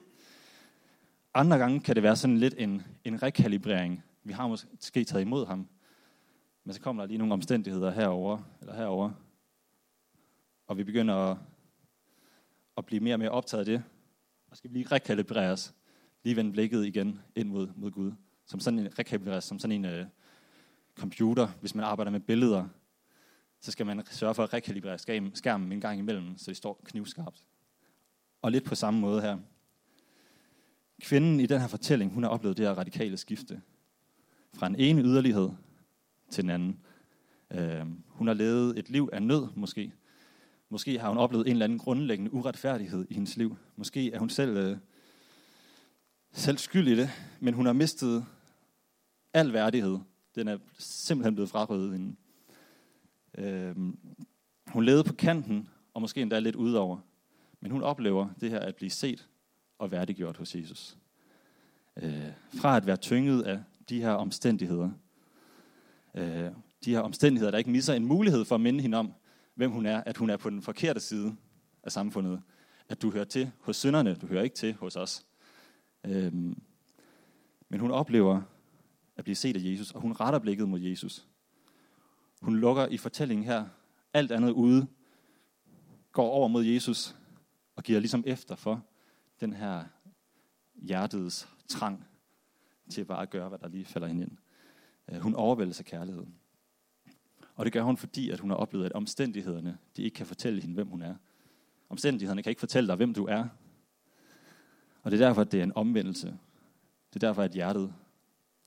Andre 1.34 1.58
gange 1.58 1.80
kan 1.80 1.94
det 1.94 2.02
være 2.02 2.16
sådan 2.16 2.38
lidt 2.38 2.54
en, 2.58 2.82
en 3.04 3.22
rekalibrering. 3.22 4.04
Vi 4.24 4.32
har 4.32 4.46
måske 4.46 5.04
taget 5.04 5.22
imod 5.22 5.46
ham, 5.46 5.68
men 6.64 6.74
så 6.74 6.80
kommer 6.80 7.02
der 7.02 7.08
lige 7.08 7.18
nogle 7.18 7.34
omstændigheder 7.34 7.90
herover 7.90 8.38
eller 8.60 8.74
herover, 8.74 9.10
og 10.66 10.78
vi 10.78 10.84
begynder 10.84 11.14
at, 11.14 11.36
at 12.76 12.86
blive 12.86 13.00
mere 13.00 13.14
og 13.14 13.18
mere 13.18 13.30
optaget 13.30 13.60
af 13.60 13.64
det, 13.64 13.82
og 14.50 14.56
skal 14.56 14.70
lige 14.70 14.86
rekalibreres, 14.92 15.74
lige 16.24 16.36
vende 16.36 16.52
blikket 16.52 16.86
igen 16.86 17.20
ind 17.36 17.48
mod, 17.48 17.68
mod 17.76 17.90
Gud, 17.90 18.12
som 18.46 18.60
sådan 18.60 18.78
en 18.78 18.98
rekalibreres, 18.98 19.44
som 19.44 19.58
sådan 19.58 19.84
en 19.84 20.00
uh, 20.00 20.06
computer, 20.94 21.48
hvis 21.60 21.74
man 21.74 21.84
arbejder 21.84 22.10
med 22.10 22.20
billeder, 22.20 22.68
så 23.60 23.70
skal 23.70 23.86
man 23.86 24.06
sørge 24.06 24.34
for 24.34 24.42
at 24.42 24.52
rekalibrere 24.52 24.98
skærmen 25.34 25.72
en 25.72 25.80
gang 25.80 25.98
imellem, 25.98 26.38
så 26.38 26.50
det 26.50 26.56
står 26.56 26.80
knivskarpt. 26.84 27.44
Og 28.46 28.52
lidt 28.52 28.64
på 28.64 28.74
samme 28.74 29.00
måde 29.00 29.20
her. 29.20 29.38
Kvinden 31.02 31.40
i 31.40 31.46
den 31.46 31.60
her 31.60 31.68
fortælling, 31.68 32.12
hun 32.12 32.22
har 32.22 32.30
oplevet 32.30 32.56
det 32.56 32.66
her 32.66 32.74
radikale 32.74 33.16
skifte. 33.16 33.62
Fra 34.54 34.66
en 34.66 34.76
ene 34.76 35.02
yderlighed 35.02 35.50
til 36.30 36.42
den 36.42 36.50
anden. 36.50 36.80
Øh, 37.50 37.86
hun 38.08 38.26
har 38.26 38.34
levet 38.34 38.78
et 38.78 38.90
liv 38.90 39.08
af 39.12 39.22
nød, 39.22 39.48
måske. 39.54 39.92
Måske 40.68 40.98
har 40.98 41.08
hun 41.08 41.18
oplevet 41.18 41.46
en 41.46 41.52
eller 41.52 41.64
anden 41.64 41.78
grundlæggende 41.78 42.34
uretfærdighed 42.34 43.06
i 43.10 43.14
hendes 43.14 43.36
liv. 43.36 43.56
Måske 43.76 44.12
er 44.12 44.18
hun 44.18 44.30
selv, 44.30 44.56
øh, 44.56 44.76
selv 46.32 46.58
skyld 46.58 46.88
i 46.88 46.96
det, 46.96 47.10
men 47.40 47.54
hun 47.54 47.66
har 47.66 47.72
mistet 47.72 48.26
al 49.34 49.52
værdighed. 49.52 49.98
Den 50.34 50.48
er 50.48 50.58
simpelthen 50.78 51.34
blevet 51.34 51.50
frarøvet 51.50 51.92
hende. 51.92 52.16
Øh, 53.38 53.76
hun 54.66 54.84
levede 54.84 55.04
på 55.04 55.14
kanten, 55.14 55.68
og 55.94 56.00
måske 56.00 56.22
endda 56.22 56.38
lidt 56.38 56.56
udover. 56.56 56.98
Men 57.66 57.70
hun 57.70 57.82
oplever 57.82 58.28
det 58.40 58.50
her 58.50 58.58
at 58.58 58.76
blive 58.76 58.90
set 58.90 59.28
og 59.78 59.90
værdiggjort 59.90 60.36
hos 60.36 60.54
Jesus. 60.54 60.96
Øh, 61.96 62.32
fra 62.54 62.76
at 62.76 62.86
være 62.86 62.96
tynget 62.96 63.42
af 63.42 63.62
de 63.88 64.00
her 64.00 64.10
omstændigheder. 64.10 64.90
Øh, 66.14 66.50
de 66.84 66.90
her 66.90 67.00
omstændigheder, 67.00 67.50
der 67.50 67.58
ikke 67.58 67.70
misser 67.70 67.94
en 67.94 68.04
mulighed 68.04 68.44
for 68.44 68.54
at 68.54 68.60
minde 68.60 68.80
hende 68.80 68.98
om, 68.98 69.12
hvem 69.54 69.70
hun 69.70 69.86
er, 69.86 70.02
at 70.06 70.16
hun 70.16 70.30
er 70.30 70.36
på 70.36 70.50
den 70.50 70.62
forkerte 70.62 71.00
side 71.00 71.36
af 71.82 71.92
samfundet. 71.92 72.42
At 72.88 73.02
du 73.02 73.10
hører 73.10 73.24
til 73.24 73.50
hos 73.60 73.76
synderne, 73.76 74.14
du 74.14 74.26
hører 74.26 74.42
ikke 74.42 74.56
til 74.56 74.74
hos 74.74 74.96
os. 74.96 75.26
Øh, 76.04 76.32
men 77.68 77.80
hun 77.80 77.90
oplever 77.90 78.42
at 79.16 79.24
blive 79.24 79.36
set 79.36 79.56
af 79.56 79.60
Jesus, 79.62 79.90
og 79.90 80.00
hun 80.00 80.12
retter 80.12 80.38
blikket 80.38 80.68
mod 80.68 80.80
Jesus. 80.80 81.26
Hun 82.42 82.56
lukker 82.56 82.86
i 82.86 82.96
fortællingen 82.96 83.46
her 83.46 83.66
alt 84.14 84.32
andet 84.32 84.50
ude, 84.50 84.86
går 86.12 86.30
over 86.30 86.48
mod 86.48 86.64
Jesus 86.64 87.16
og 87.76 87.82
giver 87.82 88.00
ligesom 88.00 88.24
efter 88.26 88.56
for 88.56 88.84
den 89.40 89.52
her 89.52 89.84
hjertets 90.74 91.48
trang 91.68 92.06
til 92.90 93.04
bare 93.04 93.22
at 93.22 93.30
gøre, 93.30 93.48
hvad 93.48 93.58
der 93.58 93.68
lige 93.68 93.84
falder 93.84 94.08
hende 94.08 94.22
ind. 94.22 94.36
Øh, 95.08 95.20
hun 95.20 95.34
overvældes 95.34 95.80
af 95.80 95.86
kærlighed. 95.86 96.26
Og 97.54 97.64
det 97.64 97.72
gør 97.72 97.82
hun, 97.82 97.96
fordi 97.96 98.30
at 98.30 98.40
hun 98.40 98.50
har 98.50 98.56
oplevet, 98.56 98.86
at 98.86 98.92
omstændighederne 98.92 99.78
de 99.96 100.02
ikke 100.02 100.14
kan 100.14 100.26
fortælle 100.26 100.60
hende, 100.60 100.74
hvem 100.74 100.88
hun 100.88 101.02
er. 101.02 101.14
Omstændighederne 101.88 102.42
kan 102.42 102.50
ikke 102.50 102.60
fortælle 102.60 102.88
dig, 102.88 102.96
hvem 102.96 103.14
du 103.14 103.24
er. 103.24 103.48
Og 105.02 105.10
det 105.10 105.20
er 105.20 105.26
derfor, 105.26 105.40
at 105.40 105.52
det 105.52 105.60
er 105.60 105.64
en 105.64 105.76
omvendelse. 105.76 106.26
Det 107.14 107.22
er 107.22 107.28
derfor, 107.28 107.42
at 107.42 107.50
hjertet 107.50 107.94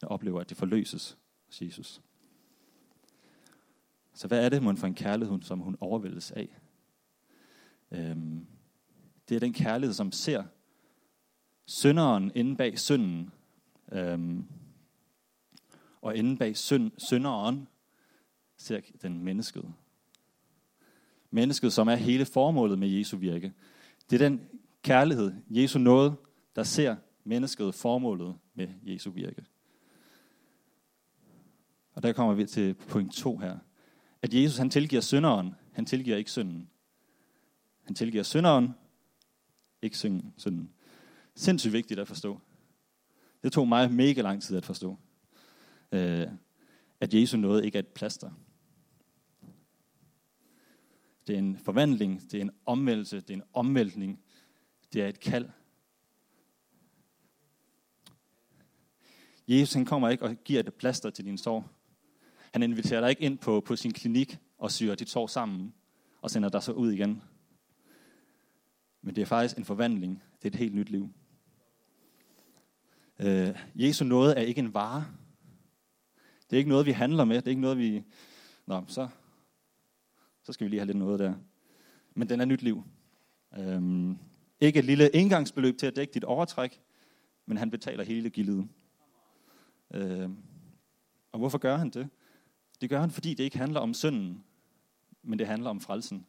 oplever, 0.03 0.41
at 0.41 0.49
det 0.49 0.57
forløses 0.57 1.17
hos 1.45 1.61
Jesus. 1.61 2.01
Så 4.13 4.27
hvad 4.27 4.45
er 4.45 4.49
det 4.49 4.63
mon 4.63 4.77
for 4.77 4.87
en 4.87 4.95
kærlighed, 4.95 5.41
som 5.41 5.59
hun 5.59 5.77
overvældes 5.79 6.31
af? 6.31 6.59
Øhm, 7.91 8.47
det 9.29 9.35
er 9.35 9.39
den 9.39 9.53
kærlighed, 9.53 9.93
som 9.93 10.11
ser 10.11 10.43
synderen 11.65 12.31
inde 12.35 12.55
bag 12.55 12.79
synden. 12.79 13.31
Øhm, 13.91 14.45
og 16.01 16.15
inde 16.15 16.37
bag 16.37 16.57
synd, 16.57 16.91
synderen 16.97 17.67
ser 18.57 18.79
den 19.01 19.23
mennesket. 19.23 19.73
Mennesket, 21.31 21.73
som 21.73 21.87
er 21.87 21.95
hele 21.95 22.25
formålet 22.25 22.79
med 22.79 22.87
Jesu 22.87 23.17
virke. 23.17 23.53
Det 24.09 24.21
er 24.21 24.29
den 24.29 24.41
kærlighed, 24.83 25.33
Jesu 25.49 25.79
nåde, 25.79 26.15
der 26.55 26.63
ser 26.63 26.95
mennesket 27.23 27.75
formålet 27.75 28.35
med 28.53 28.67
Jesu 28.83 29.11
virke. 29.11 29.45
Og 31.93 32.03
der 32.03 32.13
kommer 32.13 32.33
vi 32.33 32.45
til 32.45 32.73
point 32.73 33.13
2 33.13 33.37
her. 33.37 33.57
At 34.21 34.33
Jesus 34.33 34.57
han 34.57 34.69
tilgiver 34.69 35.01
synderen, 35.01 35.55
han 35.73 35.85
tilgiver 35.85 36.17
ikke 36.17 36.31
synden. 36.31 36.69
Han 37.83 37.95
tilgiver 37.95 38.23
synderen, 38.23 38.73
ikke 39.81 39.97
synden. 39.97 40.69
Sindssygt 41.35 41.73
vigtigt 41.73 41.99
at 41.99 42.07
forstå. 42.07 42.39
Det 43.43 43.51
tog 43.51 43.67
mig 43.67 43.91
mega 43.91 44.21
lang 44.21 44.41
tid 44.41 44.57
at 44.57 44.65
forstå. 44.65 44.97
Øh, 45.91 46.27
at 46.99 47.13
Jesu 47.13 47.37
noget 47.37 47.65
ikke 47.65 47.77
er 47.77 47.79
et 47.79 47.87
plaster. 47.87 48.31
Det 51.27 51.35
er 51.35 51.39
en 51.39 51.57
forvandling, 51.57 52.31
det 52.31 52.33
er 52.33 52.41
en 52.41 52.51
omvendelse, 52.65 53.21
det 53.21 53.29
er 53.29 53.33
en 53.33 53.43
omvæltning, 53.53 54.19
det 54.93 55.01
er 55.01 55.07
et 55.07 55.19
kald. 55.19 55.49
Jesus 59.47 59.73
han 59.73 59.85
kommer 59.85 60.09
ikke 60.09 60.23
og 60.23 60.35
giver 60.35 60.59
et 60.59 60.73
plaster 60.73 61.09
til 61.09 61.25
din 61.25 61.37
sår. 61.37 61.69
Han 62.53 62.63
inviterer 62.63 63.01
dig 63.01 63.09
ikke 63.09 63.21
ind 63.21 63.37
på, 63.37 63.61
på 63.61 63.75
sin 63.75 63.93
klinik 63.93 64.37
og 64.57 64.71
syr 64.71 64.95
dit 64.95 65.09
sår 65.09 65.27
sammen 65.27 65.73
og 66.21 66.31
sender 66.31 66.49
dig 66.49 66.63
så 66.63 66.71
ud 66.71 66.91
igen. 66.91 67.21
Men 69.09 69.15
det 69.15 69.21
er 69.21 69.25
faktisk 69.25 69.57
en 69.57 69.65
forvandling. 69.65 70.23
Det 70.41 70.45
er 70.45 70.49
et 70.49 70.59
helt 70.59 70.75
nyt 70.75 70.89
liv. 70.89 71.09
Øh, 73.19 73.59
Jesu 73.75 74.05
nåde 74.05 74.35
er 74.35 74.41
ikke 74.41 74.59
en 74.59 74.73
vare. 74.73 75.05
Det 76.49 76.55
er 76.55 76.57
ikke 76.57 76.69
noget, 76.69 76.85
vi 76.85 76.91
handler 76.91 77.25
med. 77.25 77.35
Det 77.35 77.45
er 77.45 77.49
ikke 77.49 77.61
noget, 77.61 77.77
vi... 77.77 78.03
Nå, 78.65 78.83
så, 78.87 79.07
så 80.43 80.53
skal 80.53 80.65
vi 80.65 80.69
lige 80.69 80.79
have 80.79 80.85
lidt 80.85 80.97
noget 80.97 81.19
der. 81.19 81.33
Men 82.13 82.29
den 82.29 82.41
er 82.41 82.45
nyt 82.45 82.61
liv. 82.61 82.83
Øhm, 83.57 84.17
ikke 84.59 84.79
et 84.79 84.85
lille 84.85 85.09
indgangsbeløb 85.09 85.77
til 85.77 85.87
at 85.87 85.95
dække 85.95 86.13
dit 86.13 86.23
overtræk, 86.23 86.81
men 87.45 87.57
han 87.57 87.71
betaler 87.71 88.03
hele 88.03 88.29
gildet. 88.29 88.67
Øhm, 89.93 90.37
og 91.31 91.39
hvorfor 91.39 91.57
gør 91.57 91.77
han 91.77 91.89
det? 91.89 92.09
Det 92.81 92.89
gør 92.89 92.99
han, 92.99 93.11
fordi 93.11 93.33
det 93.33 93.43
ikke 93.43 93.57
handler 93.57 93.79
om 93.79 93.93
synden, 93.93 94.43
men 95.23 95.39
det 95.39 95.47
handler 95.47 95.69
om 95.69 95.81
frelsen. 95.81 96.25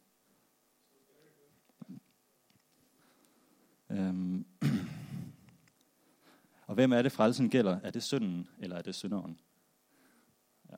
Øhm. 3.91 4.45
Og 6.67 6.75
hvem 6.75 6.93
er 6.93 7.01
det, 7.01 7.11
frelsen 7.11 7.49
gælder? 7.49 7.79
Er 7.83 7.91
det 7.91 8.03
synden, 8.03 8.47
eller 8.59 8.75
er 8.75 8.81
det 8.81 8.95
synderen? 8.95 9.39
Ja. 10.69 10.75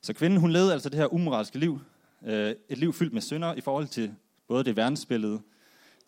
Så 0.00 0.12
kvinden, 0.12 0.40
hun 0.40 0.50
levede 0.50 0.72
altså 0.72 0.88
det 0.88 0.98
her 0.98 1.14
umoralske 1.14 1.58
liv. 1.58 1.80
Øh, 2.22 2.54
et 2.68 2.78
liv 2.78 2.92
fyldt 2.92 3.12
med 3.12 3.22
synder 3.22 3.54
i 3.54 3.60
forhold 3.60 3.86
til 3.86 4.14
både 4.48 4.64
det 4.64 4.76
verdensbillede, 4.76 5.42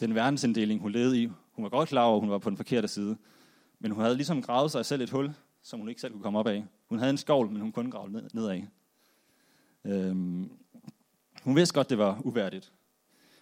den 0.00 0.14
verdensinddeling, 0.14 0.81
hun 0.81 0.93
levede 0.93 1.23
i. 1.23 1.26
Hun 1.53 1.62
var 1.62 1.69
godt 1.69 1.88
klar 1.88 2.05
over, 2.05 2.17
at 2.17 2.21
hun 2.21 2.31
var 2.31 2.38
på 2.38 2.50
den 2.50 2.57
forkerte 2.57 2.88
side. 2.88 3.17
Men 3.79 3.91
hun 3.91 4.03
havde 4.03 4.17
ligesom 4.17 4.43
gravet 4.43 4.71
sig 4.71 4.87
selv 4.87 5.03
et 5.03 5.11
hul, 5.11 5.35
som 5.62 5.81
hun 5.81 5.88
ikke 5.88 6.00
selv 6.00 6.12
kunne 6.12 6.23
komme 6.23 6.38
op 6.38 6.47
af. 6.47 6.64
Hun 6.88 6.99
havde 6.99 7.11
en 7.11 7.19
skovl, 7.19 7.50
men 7.50 7.61
hun 7.61 7.73
kunne 7.73 7.91
grave 7.91 8.11
ned, 8.11 8.31
nedad. 8.33 8.62
Øhm, 9.85 10.50
hun 11.43 11.57
vidste 11.57 11.75
godt, 11.75 11.91
det 11.91 11.99
var 11.99 12.21
uværdigt. 12.25 12.73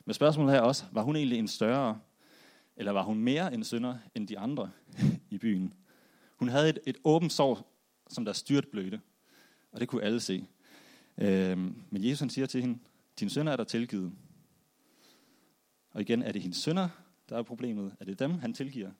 Men 0.04 0.14
spørgsmålet 0.14 0.54
her 0.54 0.60
også, 0.60 0.84
var 0.92 1.02
hun 1.02 1.16
egentlig 1.16 1.38
en 1.38 1.48
større, 1.48 2.00
eller 2.76 2.92
var 2.92 3.02
hun 3.02 3.18
mere 3.18 3.54
en 3.54 3.64
synder 3.64 3.98
end 4.14 4.28
de 4.28 4.38
andre 4.38 4.70
i 5.30 5.38
byen? 5.38 5.74
Hun 6.36 6.48
havde 6.48 6.68
et, 6.68 6.78
et 6.86 6.96
åbent 7.04 7.32
sår, 7.32 7.72
som 8.08 8.24
der 8.24 8.32
styrt 8.32 8.68
blødte, 8.68 9.00
og 9.72 9.80
det 9.80 9.88
kunne 9.88 10.02
alle 10.02 10.20
se. 10.20 10.46
Øhm, 11.18 11.82
men 11.90 12.04
Jesus 12.04 12.20
han 12.20 12.30
siger 12.30 12.46
til 12.46 12.60
hende, 12.60 12.78
Din 13.20 13.30
sønner 13.30 13.52
er 13.52 13.56
der 13.56 13.64
tilgivet. 13.64 14.12
Og 15.90 16.00
igen, 16.00 16.22
er 16.22 16.32
det 16.32 16.42
hendes 16.42 16.58
sønner, 16.58 16.88
der 17.28 17.38
er 17.38 17.42
problemet? 17.42 17.96
Er 18.00 18.04
det 18.04 18.18
dem, 18.18 18.38
han 18.38 18.54
tilgiver? 18.54 18.90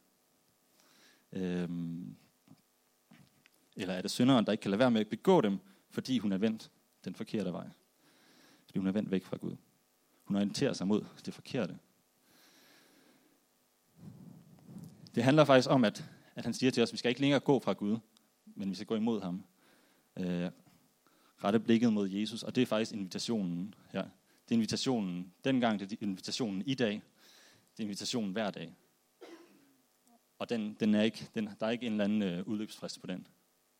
Øhm, 1.32 2.16
eller 3.76 3.94
er 3.94 4.02
det 4.02 4.10
synderen, 4.10 4.46
der 4.46 4.52
ikke 4.52 4.62
kan 4.62 4.70
lade 4.70 4.78
være 4.78 4.90
med 4.90 5.00
at 5.00 5.08
begå 5.08 5.40
dem, 5.40 5.58
fordi 5.90 6.18
hun 6.18 6.32
er 6.32 6.38
vendt 6.38 6.70
den 7.04 7.14
forkerte 7.14 7.52
vej? 7.52 7.68
Fordi 8.64 8.78
hun 8.78 8.86
er 8.86 8.92
vendt 8.92 9.10
væk 9.10 9.24
fra 9.24 9.36
Gud. 9.36 9.56
Hun 10.32 10.36
orienterer 10.36 10.72
sig 10.72 10.86
mod 10.86 11.04
det 11.26 11.34
forkerte. 11.34 11.78
Det 15.14 15.24
handler 15.24 15.44
faktisk 15.44 15.70
om, 15.70 15.84
at, 15.84 16.10
at 16.34 16.44
han 16.44 16.54
siger 16.54 16.70
til 16.70 16.82
os, 16.82 16.88
at 16.88 16.92
vi 16.92 16.98
skal 16.98 17.08
ikke 17.08 17.20
længere 17.20 17.40
gå 17.40 17.58
fra 17.58 17.72
Gud, 17.72 17.98
men 18.44 18.70
vi 18.70 18.74
skal 18.74 18.86
gå 18.86 18.96
imod 18.96 19.20
ham. 19.20 19.44
Øh, 20.16 20.50
rette 21.44 21.60
blikket 21.60 21.92
mod 21.92 22.08
Jesus, 22.08 22.42
og 22.42 22.54
det 22.54 22.62
er 22.62 22.66
faktisk 22.66 22.92
invitationen 22.92 23.74
her. 23.90 24.02
Det 24.02 24.50
er 24.50 24.54
invitationen 24.54 25.32
dengang, 25.44 25.80
det 25.80 25.92
er 25.92 25.96
invitationen 26.00 26.62
i 26.66 26.74
dag, 26.74 27.02
det 27.72 27.78
er 27.78 27.82
invitationen 27.82 28.32
hver 28.32 28.50
dag. 28.50 28.74
Og 30.38 30.48
den, 30.50 30.76
den 30.80 30.94
er 30.94 31.02
ikke, 31.02 31.28
den, 31.34 31.48
der 31.60 31.66
er 31.66 31.70
ikke 31.70 31.86
en 31.86 31.92
eller 31.92 32.04
anden 32.04 32.22
øh, 32.22 32.48
udløbsfrist 32.48 33.00
på 33.00 33.06
den. 33.06 33.26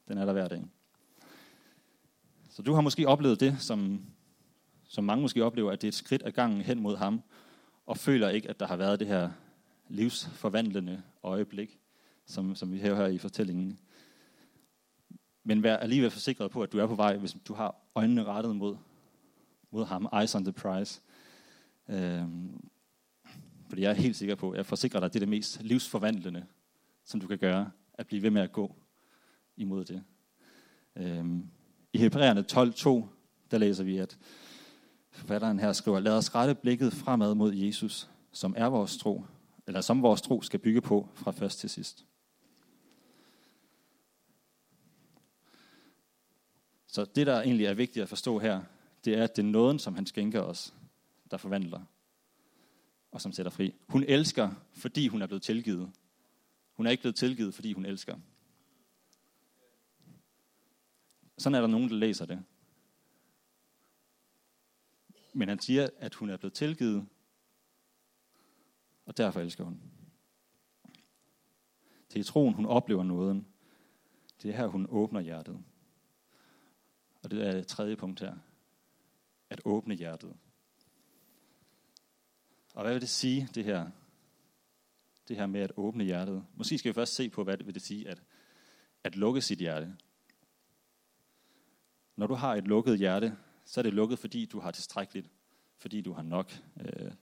Den 0.08 0.18
er 0.18 0.24
der 0.24 0.32
hver 0.32 0.48
dag. 0.48 0.64
Så 2.50 2.62
du 2.62 2.74
har 2.74 2.80
måske 2.80 3.08
oplevet 3.08 3.40
det, 3.40 3.56
som, 3.60 4.06
som 4.92 5.04
mange 5.04 5.22
måske 5.22 5.44
oplever, 5.44 5.72
at 5.72 5.82
det 5.82 5.86
er 5.86 5.90
et 5.90 5.94
skridt 5.94 6.22
ad 6.24 6.32
gangen 6.32 6.60
hen 6.60 6.80
mod 6.80 6.96
ham, 6.96 7.22
og 7.86 7.96
føler 7.96 8.28
ikke, 8.28 8.50
at 8.50 8.60
der 8.60 8.66
har 8.66 8.76
været 8.76 9.00
det 9.00 9.08
her 9.08 9.30
livsforvandlende 9.88 11.02
øjeblik, 11.22 11.78
som, 12.26 12.54
som 12.54 12.72
vi 12.72 12.78
hæver 12.78 12.96
her 12.96 13.06
i 13.06 13.18
fortællingen. 13.18 13.78
Men 15.44 15.62
vær 15.62 15.76
alligevel 15.76 16.10
forsikret 16.10 16.50
på, 16.50 16.62
at 16.62 16.72
du 16.72 16.78
er 16.78 16.86
på 16.86 16.94
vej, 16.94 17.16
hvis 17.16 17.36
du 17.48 17.54
har 17.54 17.76
øjnene 17.94 18.24
rettet 18.24 18.56
mod, 18.56 18.76
mod 19.70 19.84
ham. 19.84 20.08
Eyes 20.20 20.34
on 20.34 20.44
the 20.44 20.52
prize. 20.52 21.00
Øhm, 21.88 22.68
fordi 23.68 23.82
jeg 23.82 23.90
er 23.90 23.94
helt 23.94 24.16
sikker 24.16 24.34
på, 24.34 24.50
at 24.50 24.56
jeg 24.56 24.66
forsikrer 24.66 25.00
dig, 25.00 25.06
at 25.06 25.12
det 25.12 25.18
er 25.18 25.24
det 25.24 25.28
mest 25.28 25.62
livsforvandlende, 25.62 26.46
som 27.04 27.20
du 27.20 27.26
kan 27.26 27.38
gøre, 27.38 27.70
at 27.94 28.06
blive 28.06 28.22
ved 28.22 28.30
med 28.30 28.42
at 28.42 28.52
gå 28.52 28.76
imod 29.56 29.84
det. 29.84 30.02
Øhm, 30.96 31.48
I 31.92 31.98
Hebræerne 31.98 32.44
12.2, 32.52 33.06
der 33.50 33.58
læser 33.58 33.84
vi, 33.84 33.98
at 33.98 34.18
forfatteren 35.12 35.58
her 35.58 35.72
skriver, 35.72 36.00
lad 36.00 36.16
os 36.16 36.34
rette 36.34 36.54
blikket 36.54 36.92
fremad 36.92 37.34
mod 37.34 37.54
Jesus, 37.54 38.10
som 38.32 38.54
er 38.56 38.66
vores 38.66 38.96
tro, 38.96 39.24
eller 39.66 39.80
som 39.80 40.02
vores 40.02 40.22
tro 40.22 40.42
skal 40.42 40.60
bygge 40.60 40.80
på 40.80 41.08
fra 41.14 41.30
først 41.30 41.58
til 41.58 41.70
sidst. 41.70 42.06
Så 46.86 47.04
det, 47.04 47.26
der 47.26 47.42
egentlig 47.42 47.66
er 47.66 47.74
vigtigt 47.74 48.02
at 48.02 48.08
forstå 48.08 48.38
her, 48.38 48.62
det 49.04 49.18
er, 49.18 49.24
at 49.24 49.36
det 49.36 49.42
er 49.42 49.46
nåden, 49.46 49.78
som 49.78 49.94
han 49.94 50.06
skænker 50.06 50.40
os, 50.40 50.74
der 51.30 51.36
forvandler 51.36 51.80
og 53.12 53.20
som 53.20 53.32
sætter 53.32 53.50
fri. 53.50 53.74
Hun 53.88 54.04
elsker, 54.08 54.50
fordi 54.72 55.06
hun 55.08 55.22
er 55.22 55.26
blevet 55.26 55.42
tilgivet. 55.42 55.92
Hun 56.72 56.86
er 56.86 56.90
ikke 56.90 57.00
blevet 57.00 57.16
tilgivet, 57.16 57.54
fordi 57.54 57.72
hun 57.72 57.86
elsker. 57.86 58.16
Sådan 61.38 61.54
er 61.54 61.60
der 61.60 61.68
nogen, 61.68 61.88
der 61.88 61.94
læser 61.94 62.26
det. 62.26 62.44
Men 65.32 65.48
han 65.48 65.58
siger, 65.58 65.88
at 65.98 66.14
hun 66.14 66.30
er 66.30 66.36
blevet 66.36 66.54
tilgivet, 66.54 67.06
og 69.06 69.16
derfor 69.16 69.40
elsker 69.40 69.64
hun. 69.64 69.80
Det 72.08 72.16
er 72.16 72.20
i 72.20 72.24
troen, 72.24 72.54
hun 72.54 72.66
oplever 72.66 73.02
nåden. 73.02 73.46
Det 74.42 74.50
er 74.50 74.56
her, 74.56 74.66
hun 74.66 74.86
åbner 74.90 75.20
hjertet. 75.20 75.64
Og 77.22 77.30
det 77.30 77.46
er 77.46 77.52
det 77.52 77.66
tredje 77.66 77.96
punkt 77.96 78.20
her. 78.20 78.36
At 79.50 79.60
åbne 79.64 79.94
hjertet. 79.94 80.36
Og 82.74 82.82
hvad 82.82 82.92
vil 82.92 83.00
det 83.00 83.08
sige, 83.08 83.48
det 83.54 83.64
her? 83.64 83.90
Det 85.28 85.36
her 85.36 85.46
med 85.46 85.60
at 85.60 85.72
åbne 85.76 86.04
hjertet. 86.04 86.46
Måske 86.54 86.78
skal 86.78 86.88
vi 86.88 86.94
først 86.94 87.14
se 87.14 87.30
på, 87.30 87.44
hvad 87.44 87.58
det 87.58 87.66
vil 87.66 87.74
det 87.74 87.82
sige 87.82 88.08
at, 88.08 88.22
at 89.04 89.16
lukke 89.16 89.40
sit 89.40 89.58
hjerte. 89.58 89.96
Når 92.16 92.26
du 92.26 92.34
har 92.34 92.54
et 92.54 92.68
lukket 92.68 92.98
hjerte, 92.98 93.36
så 93.64 93.80
er 93.80 93.82
det 93.82 93.94
lukket, 93.94 94.18
fordi 94.18 94.46
du 94.46 94.60
har 94.60 94.70
tilstrækkeligt. 94.70 95.30
Fordi 95.78 96.00
du 96.00 96.12
har 96.12 96.22
nok. 96.22 96.52
Øh, 96.80 97.12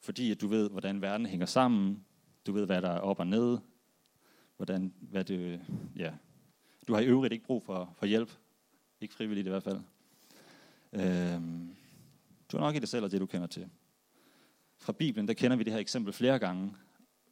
fordi 0.00 0.30
at 0.30 0.40
du 0.40 0.46
ved, 0.46 0.70
hvordan 0.70 1.02
verden 1.02 1.26
hænger 1.26 1.46
sammen. 1.46 2.04
Du 2.46 2.52
ved, 2.52 2.66
hvad 2.66 2.82
der 2.82 2.90
er 2.90 2.98
op 2.98 3.18
og 3.18 3.26
ned. 3.26 3.58
Hvordan, 4.56 4.94
hvad 5.00 5.24
det, 5.24 5.60
ja. 5.96 6.12
Du 6.88 6.94
har 6.94 7.00
i 7.00 7.06
øvrigt 7.06 7.32
ikke 7.32 7.44
brug 7.44 7.62
for, 7.62 7.94
for 7.98 8.06
hjælp. 8.06 8.30
Ikke 9.00 9.14
frivilligt 9.14 9.46
i 9.46 9.50
hvert 9.50 9.62
fald. 9.62 9.80
Øh, 10.92 11.42
du 12.52 12.56
har 12.56 12.64
nok 12.64 12.76
i 12.76 12.78
det 12.78 12.88
selv 12.88 13.04
og 13.04 13.10
det, 13.10 13.20
du 13.20 13.26
kender 13.26 13.46
til. 13.46 13.68
Fra 14.78 14.92
Bibelen, 14.92 15.28
der 15.28 15.34
kender 15.34 15.56
vi 15.56 15.62
det 15.62 15.72
her 15.72 15.80
eksempel 15.80 16.12
flere 16.12 16.38
gange. 16.38 16.74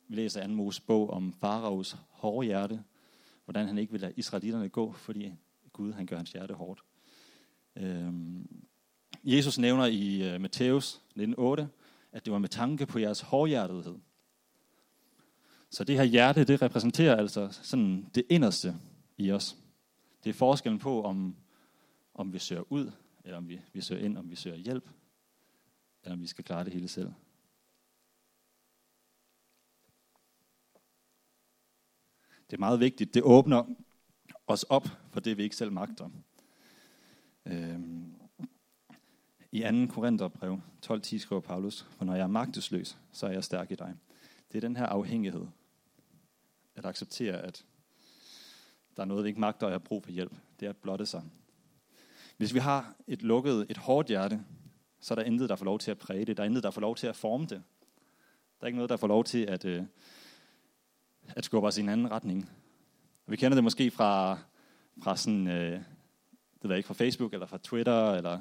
Vi 0.08 0.16
læser 0.16 0.40
anden 0.40 0.56
Moses 0.56 0.80
bog 0.80 1.10
om 1.10 1.32
faraos 1.32 1.96
hårde 2.10 2.46
hjerte. 2.46 2.84
Hvordan 3.44 3.66
han 3.66 3.78
ikke 3.78 3.92
vil 3.92 4.00
lade 4.00 4.12
israelitterne 4.16 4.68
gå, 4.68 4.92
fordi 4.92 5.32
Gud 5.72 5.92
han 5.92 6.06
gør 6.06 6.16
hans 6.16 6.32
hjerte 6.32 6.54
hårdt. 6.54 6.84
Øhm, 7.76 8.64
Jesus 9.24 9.58
nævner 9.58 9.87
i 9.87 10.34
øh, 10.34 10.40
Matthæus 10.40 11.00
19:8, 11.18 11.66
at 12.12 12.24
det 12.24 12.32
var 12.32 12.38
med 12.38 12.48
tanke 12.48 12.87
på 12.87 12.98
jeres 12.98 13.20
hårdhjertethed. 13.20 13.98
Så 15.70 15.84
det 15.84 15.96
her 15.96 16.04
hjerte, 16.04 16.44
det 16.44 16.62
repræsenterer 16.62 17.16
altså 17.16 17.48
sådan 17.50 18.10
det 18.14 18.24
inderste 18.30 18.74
i 19.18 19.32
os. 19.32 19.56
Det 20.24 20.30
er 20.30 20.34
forskellen 20.34 20.78
på, 20.78 21.02
om, 21.02 21.37
om 22.14 22.32
vi 22.32 22.38
søger 22.38 22.72
ud, 22.72 22.90
eller 23.24 23.37
om 23.37 23.48
vi, 23.48 23.60
vi 23.72 23.80
søger 23.80 24.04
ind, 24.04 24.18
om 24.18 24.30
vi 24.30 24.37
søger 24.37 24.56
hjælp, 24.56 24.88
eller 26.02 26.14
om 26.14 26.22
vi 26.22 26.26
skal 26.26 26.44
klare 26.44 26.64
det 26.64 26.72
hele 26.72 26.88
selv. 26.88 27.12
Det 32.50 32.56
er 32.56 32.60
meget 32.60 32.80
vigtigt. 32.80 33.14
Det 33.14 33.22
åbner 33.22 33.64
os 34.46 34.62
op 34.62 34.88
for 35.10 35.20
det, 35.20 35.37
vi 35.37 35.42
ikke 35.42 35.56
selv 35.56 35.72
magter. 35.72 36.10
Øhm, 37.46 38.14
I 39.52 39.61
2. 39.61 39.92
Korintherbrev 39.94 40.61
12.10 40.87 41.18
skriver 41.18 41.40
Paulus, 41.40 41.83
for 41.83 42.04
når 42.04 42.14
jeg 42.14 42.22
er 42.22 42.26
magtesløs, 42.26 42.98
så 43.12 43.26
er 43.26 43.30
jeg 43.30 43.44
stærk 43.44 43.70
i 43.70 43.74
dig. 43.74 43.94
Det 44.52 44.57
er 44.57 44.61
den 44.61 44.76
her 44.76 44.87
afhængighed. 44.87 45.46
At 46.76 46.87
acceptere, 46.87 47.42
at 47.42 47.64
der 48.96 49.02
er 49.02 49.07
noget, 49.07 49.24
vi 49.24 49.28
ikke 49.28 49.40
magter, 49.40 49.66
og 49.66 49.70
jeg 49.70 49.74
har 49.74 49.85
brug 49.85 50.02
for 50.02 50.11
hjælp. 50.11 50.33
Det 50.61 50.66
er 50.66 50.70
at 50.70 50.76
blotte 50.76 51.07
sig. 51.07 51.22
Hvis 52.37 52.54
vi 52.54 52.59
har 52.59 52.94
et 53.07 53.22
lukket, 53.22 53.66
et 53.70 53.76
hårdt 53.76 54.09
hjerte, 54.09 54.44
så 55.00 55.14
er 55.14 55.16
der 55.16 55.22
intet, 55.22 55.48
der 55.48 55.57
får 55.57 55.64
lov 55.64 55.78
til 55.78 55.90
at 55.90 55.98
præge 55.98 56.24
det. 56.24 56.37
Der 56.37 56.42
er 56.42 56.46
intet, 56.46 56.62
der 56.62 56.70
får 56.70 56.80
lov 56.80 56.96
til 56.96 57.07
at 57.07 57.16
forme 57.16 57.46
det. 57.46 57.62
Der 58.61 58.64
er 58.64 58.66
ikke 58.66 58.76
noget, 58.76 58.90
der 58.90 58.96
får 58.96 59.07
lov 59.07 59.24
til 59.24 59.38
at, 59.38 59.64
øh, 59.64 59.83
at 61.28 61.44
skubbe 61.44 61.68
os 61.68 61.78
i 61.78 61.80
en 61.80 61.88
anden 61.88 62.11
retning. 62.11 62.50
Vi 63.26 63.37
kender 63.37 63.54
det 63.54 63.64
måske 63.64 63.90
fra, 63.90 64.38
fra 65.02 65.16
sådan, 65.16 65.46
øh, 65.46 65.83
det 66.64 66.70
ved 66.70 66.77
ikke, 66.77 66.87
fra 66.87 66.94
Facebook 66.94 67.33
eller 67.33 67.46
fra 67.46 67.59
Twitter, 67.62 68.11
eller 68.11 68.38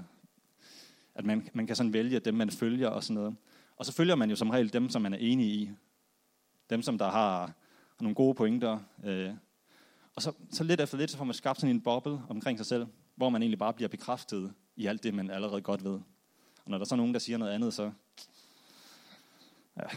at 1.15 1.25
man, 1.25 1.49
man 1.53 1.67
kan 1.67 1.75
sådan 1.75 1.93
vælge 1.93 2.19
dem, 2.19 2.33
man 2.33 2.49
følger 2.49 2.89
og 2.89 3.03
sådan 3.03 3.13
noget. 3.13 3.35
Og 3.75 3.85
så 3.85 3.91
følger 3.91 4.15
man 4.15 4.29
jo 4.29 4.35
som 4.35 4.49
regel 4.49 4.73
dem, 4.73 4.89
som 4.89 5.01
man 5.01 5.13
er 5.13 5.17
enig 5.17 5.47
i. 5.47 5.71
Dem, 6.69 6.81
som 6.81 6.97
der 6.97 7.09
har, 7.11 7.39
har 7.39 8.01
nogle 8.01 8.15
gode 8.15 8.35
pointer. 8.35 8.79
Øh. 9.03 9.31
Og 10.15 10.21
så, 10.21 10.33
så 10.51 10.63
lidt 10.63 10.81
efter 10.81 10.97
lidt, 10.97 11.11
så 11.11 11.17
får 11.17 11.25
man 11.25 11.33
skabt 11.33 11.59
sådan 11.59 11.75
en 11.75 11.81
boble 11.81 12.21
omkring 12.29 12.59
sig 12.59 12.65
selv, 12.65 12.85
hvor 13.15 13.29
man 13.29 13.41
egentlig 13.41 13.59
bare 13.59 13.73
bliver 13.73 13.89
bekræftet 13.89 14.53
i 14.75 14.85
alt 14.85 15.03
det, 15.03 15.13
man 15.13 15.29
allerede 15.29 15.61
godt 15.61 15.83
ved. 15.83 15.99
Og 16.65 16.71
når 16.71 16.77
der 16.77 16.85
så 16.85 16.95
er 16.95 16.97
nogen, 16.97 17.13
der 17.13 17.19
siger 17.19 17.37
noget 17.37 17.51
andet, 17.51 17.73
så, 17.73 17.91
ja, 19.77 19.87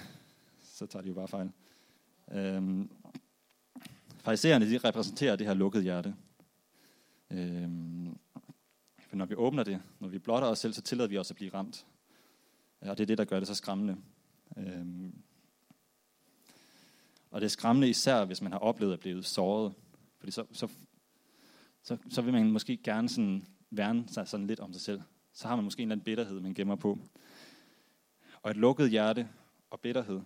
så 0.63 0.87
tager 0.87 1.03
de 1.03 1.09
jo 1.09 1.15
bare 1.15 1.29
fejl. 1.29 1.51
Øhm, 2.33 2.91
Farisererne, 4.19 4.71
de 4.71 4.79
repræsenterer 4.79 5.37
det 5.37 5.47
her 5.47 5.55
lukkede 5.55 5.83
hjerte. 5.83 6.15
Øhm, 7.31 8.19
for 8.99 9.17
når 9.17 9.27
vi 9.27 9.35
åbner 9.35 9.65
det, 9.65 9.83
når 10.01 10.09
vi 10.09 10.19
blotter 10.19 10.49
os 10.49 10.59
selv, 10.59 10.73
så 10.73 10.83
tillader 10.83 11.09
vi 11.09 11.19
os 11.19 11.31
at 11.31 11.37
blive 11.37 11.55
ramt. 11.55 11.87
Og 12.81 12.99
det 12.99 13.05
er 13.05 13.07
det, 13.07 13.19
der 13.19 13.25
gør 13.25 13.39
det 13.39 13.49
så 13.49 13.55
skræmmende. 13.55 13.97
Øhm, 14.57 15.15
og 17.31 17.41
det 17.41 17.47
er 17.47 17.51
skræmmende 17.51 17.89
især, 17.89 18.25
hvis 18.25 18.43
man 18.43 18.53
har 18.53 18.59
oplevet 18.59 18.93
at 18.93 19.01
blive 19.01 19.23
såret. 19.23 19.75
Fordi 20.19 20.33
så, 20.33 20.45
så, 20.53 20.69
så, 21.83 21.97
så 22.09 22.23
vil 22.23 22.33
man 22.33 22.53
måske 22.53 22.77
gerne 22.77 23.09
sådan 23.09 23.47
værne 23.71 24.09
sig 24.09 24.29
sådan 24.29 24.47
lidt 24.47 24.61
om 24.61 24.73
sig 24.73 24.83
selv. 24.83 25.03
Så 25.33 25.49
har 25.49 25.57
man 25.57 25.65
måske 25.65 25.83
en 25.83 25.89
eller 25.89 25.95
anden 25.95 26.05
bitterhed, 26.05 26.41
man 26.41 26.55
gemmer 26.55 26.77
på. 26.77 26.99
Og 28.43 28.51
et 28.51 28.57
lukket 28.57 28.91
hjerte 28.91 29.29
og 29.71 29.81
bitterhed, 29.81 30.21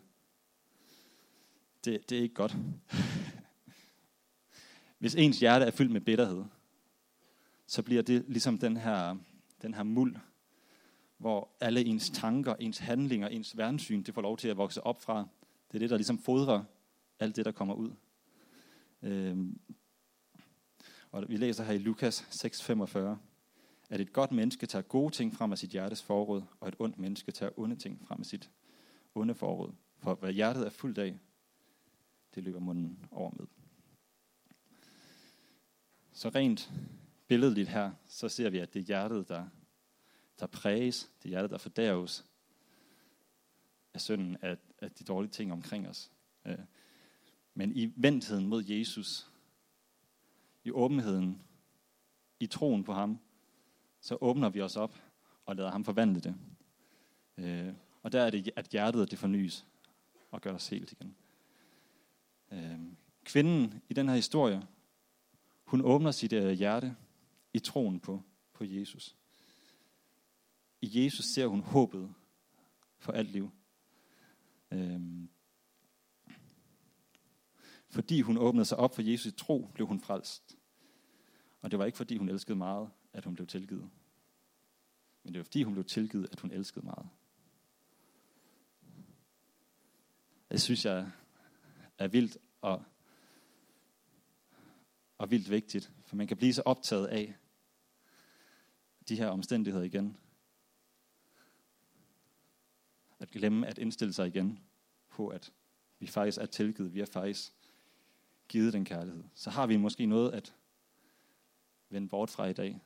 det, 1.85 2.11
det 2.11 2.19
er 2.19 2.23
ikke 2.23 2.35
godt. 2.35 2.57
Hvis 4.99 5.15
ens 5.15 5.41
hjerte 5.41 5.65
er 5.65 5.71
fyldt 5.71 5.93
med 5.93 6.01
bitterhed, 6.01 6.45
så 7.71 7.83
bliver 7.83 8.03
det 8.03 8.25
ligesom 8.29 8.59
den 8.59 8.77
her, 8.77 9.17
den 9.63 9.75
her 9.75 9.83
muld, 9.83 10.17
hvor 11.19 11.57
alle 11.61 11.85
ens 11.85 12.11
tanker, 12.11 12.55
ens 12.55 12.79
handlinger, 12.79 13.29
ens 13.29 13.57
verdenssyn, 13.57 14.03
det 14.03 14.15
får 14.15 14.23
lov 14.23 14.37
til 14.37 14.49
at 14.49 14.57
vokse 14.57 14.83
op 14.83 15.03
fra. 15.03 15.29
Det 15.69 15.75
er 15.75 15.79
det, 15.79 15.91
der 15.91 15.97
ligesom 15.97 16.19
fodrer 16.19 16.65
alt 17.19 17.37
det, 17.37 17.45
der 17.45 17.53
kommer 17.53 17.75
ud. 17.75 17.91
Øhm, 19.03 19.61
og 21.11 21.25
vi 21.29 21.37
læser 21.37 21.65
her 21.65 21.73
i 21.73 21.79
Lukas 21.79 22.21
6:45, 22.21 22.99
at 23.91 24.01
et 24.01 24.13
godt 24.13 24.33
menneske 24.33 24.67
tager 24.67 24.83
gode 24.83 25.15
ting 25.15 25.35
frem 25.35 25.53
af 25.53 25.59
sit 25.59 25.71
hjertes 25.71 26.03
forråd, 26.03 26.43
og 26.61 26.69
et 26.69 26.77
ondt 26.79 26.99
menneske 26.99 27.33
tager 27.33 27.59
onde 27.59 27.77
ting 27.77 28.07
frem 28.07 28.21
af 28.21 28.27
sit 28.27 28.51
onde 29.15 29.35
forråd. 29.35 29.73
For 29.99 30.15
hvad 30.15 30.33
hjertet 30.33 30.67
er 30.67 30.71
fuldt 30.71 30.99
af, 30.99 31.19
det 32.35 32.45
løber 32.45 32.61
munden 32.61 33.07
over 33.11 33.31
med. 33.37 33.47
Så 36.13 36.29
rent 36.29 36.73
billedligt 37.31 37.69
her, 37.69 37.93
så 38.07 38.29
ser 38.29 38.51
vi, 38.51 38.59
at 38.59 38.75
det 38.75 38.81
er 38.81 38.85
hjertet, 38.85 39.29
der, 39.29 39.47
der 40.41 40.47
præges, 40.47 41.11
det 41.19 41.25
er 41.25 41.29
hjertet, 41.29 41.51
der 41.51 41.59
fordærves 41.59 42.27
af 43.95 44.01
synden 44.01 44.37
af, 44.43 44.57
af 44.79 44.91
de 44.91 45.05
dårlige 45.05 45.31
ting 45.31 45.53
omkring 45.53 45.89
os. 45.89 46.11
Øh, 46.47 46.59
men 47.55 47.77
i 47.77 47.93
vendtheden 47.97 48.47
mod 48.47 48.65
Jesus, 48.65 49.31
i 50.65 50.71
åbenheden, 50.71 51.43
i 52.41 52.47
troen 52.47 52.85
på 52.85 52.93
ham, 52.93 53.19
så 54.01 54.19
åbner 54.21 54.49
vi 54.49 54.61
os 54.61 54.77
op 54.77 55.03
og 55.47 55.57
lader 55.57 55.71
ham 55.71 55.85
forvandle 55.85 56.21
det. 56.21 56.35
Øh, 57.37 57.75
og 58.03 58.13
der 58.13 58.23
er 58.23 58.31
det, 58.31 58.51
at 58.57 58.67
hjertet 58.67 59.11
det 59.11 59.19
fornyes 59.19 59.67
og 60.31 60.41
gør 60.41 60.53
os 60.53 60.69
helt 60.69 60.93
igen. 60.93 61.17
Øh, 62.53 62.79
kvinden 63.25 63.83
i 63.89 63.95
den 63.95 64.09
her 64.09 64.17
historie, 64.17 64.63
hun 65.65 65.81
åbner 65.81 66.11
sit 66.11 66.33
øh, 66.33 66.53
hjerte 66.53 66.97
i 67.53 67.59
troen 67.59 68.01
på, 68.01 68.23
på 68.53 68.65
Jesus. 68.65 69.17
I 70.81 71.05
Jesus 71.05 71.25
ser 71.25 71.47
hun 71.47 71.61
håbet 71.61 72.15
for 72.99 73.13
alt 73.13 73.31
liv. 73.31 73.51
Øhm, 74.71 75.31
fordi 77.89 78.21
hun 78.21 78.39
åbnede 78.39 78.65
sig 78.65 78.79
op 78.79 78.95
for 78.95 79.03
Jesus 79.03 79.33
tro, 79.37 79.71
blev 79.75 79.87
hun 79.87 80.01
frelst. 80.01 80.57
Og 81.61 81.71
det 81.71 81.79
var 81.79 81.85
ikke 81.85 81.99
fordi 81.99 82.17
hun 82.17 82.29
elskede 82.29 82.59
meget, 82.59 82.91
at 83.13 83.25
hun 83.25 83.35
blev 83.35 83.47
tilgivet. 83.47 83.91
Men 85.23 85.35
det 85.35 85.39
var 85.39 85.45
fordi 85.45 85.63
hun 85.63 85.73
blev 85.73 85.85
tilgivet, 85.85 86.29
at 86.33 86.41
hun 86.41 86.51
elskede 86.51 86.85
meget. 86.85 87.09
Det 90.51 90.61
synes 90.61 90.85
jeg 90.85 91.11
er 91.99 92.09
vildt 92.09 92.39
og, 92.61 92.85
og 95.19 95.31
vildt 95.31 95.51
vigtigt, 95.51 95.93
for 96.05 96.17
man 96.17 96.27
kan 96.27 96.37
blive 96.37 96.53
så 96.53 96.63
optaget 96.65 97.07
af 97.07 97.37
de 99.11 99.17
her 99.17 99.29
omstændigheder 99.29 99.85
igen, 99.85 100.17
at 103.19 103.31
glemme 103.31 103.67
at 103.67 103.79
indstille 103.79 104.13
sig 104.13 104.27
igen 104.27 104.59
på, 105.09 105.29
at 105.29 105.53
vi 105.99 106.07
faktisk 106.07 106.39
er 106.39 106.47
tilgivet, 106.47 106.95
vi 106.95 107.01
er 107.01 107.07
faktisk 107.07 107.53
givet 108.49 108.73
den 108.73 108.85
kærlighed. 108.85 109.25
Så 109.35 109.51
har 109.51 109.67
vi 109.67 109.77
måske 109.77 110.07
noget 110.07 110.33
at 110.33 110.55
vende 111.89 112.09
bort 112.09 112.31
fra 112.31 112.47
i 112.47 112.53
dag. 112.53 112.81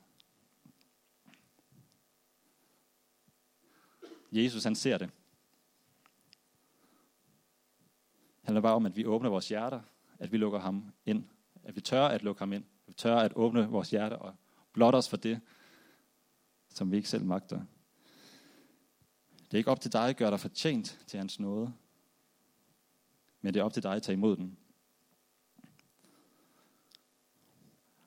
Jesus 4.31 4.63
han 4.63 4.75
ser 4.75 4.97
det. 4.97 5.09
Det 8.41 8.47
handler 8.47 8.61
bare 8.61 8.75
om, 8.75 8.85
at 8.85 8.95
vi 8.95 9.05
åbner 9.05 9.29
vores 9.29 9.49
hjerter, 9.49 9.81
at 10.19 10.31
vi 10.31 10.37
lukker 10.37 10.59
ham 10.59 10.93
ind. 11.05 11.23
At 11.63 11.75
vi 11.75 11.81
tør 11.81 12.07
at 12.07 12.23
lukke 12.23 12.39
ham 12.39 12.53
ind. 12.53 12.63
At 12.63 12.87
vi 12.87 12.93
tør 12.93 13.15
at 13.15 13.33
åbne 13.35 13.67
vores 13.67 13.89
hjerte 13.89 14.19
og 14.19 14.35
blotte 14.73 14.95
os 14.95 15.09
for 15.09 15.17
det, 15.17 15.41
som 16.75 16.91
vi 16.91 16.97
ikke 16.97 17.09
selv 17.09 17.25
magter. 17.25 17.65
Det 19.45 19.53
er 19.53 19.57
ikke 19.57 19.71
op 19.71 19.81
til 19.81 19.93
dig 19.93 20.09
at 20.09 20.17
gøre 20.17 20.31
dig 20.31 20.39
fortjent 20.39 20.99
til 21.07 21.17
hans 21.17 21.39
nåde, 21.39 21.73
men 23.41 23.53
det 23.53 23.59
er 23.59 23.63
op 23.63 23.73
til 23.73 23.83
dig 23.83 23.93
at 23.93 24.03
tage 24.03 24.13
imod 24.13 24.37
den. 24.37 24.57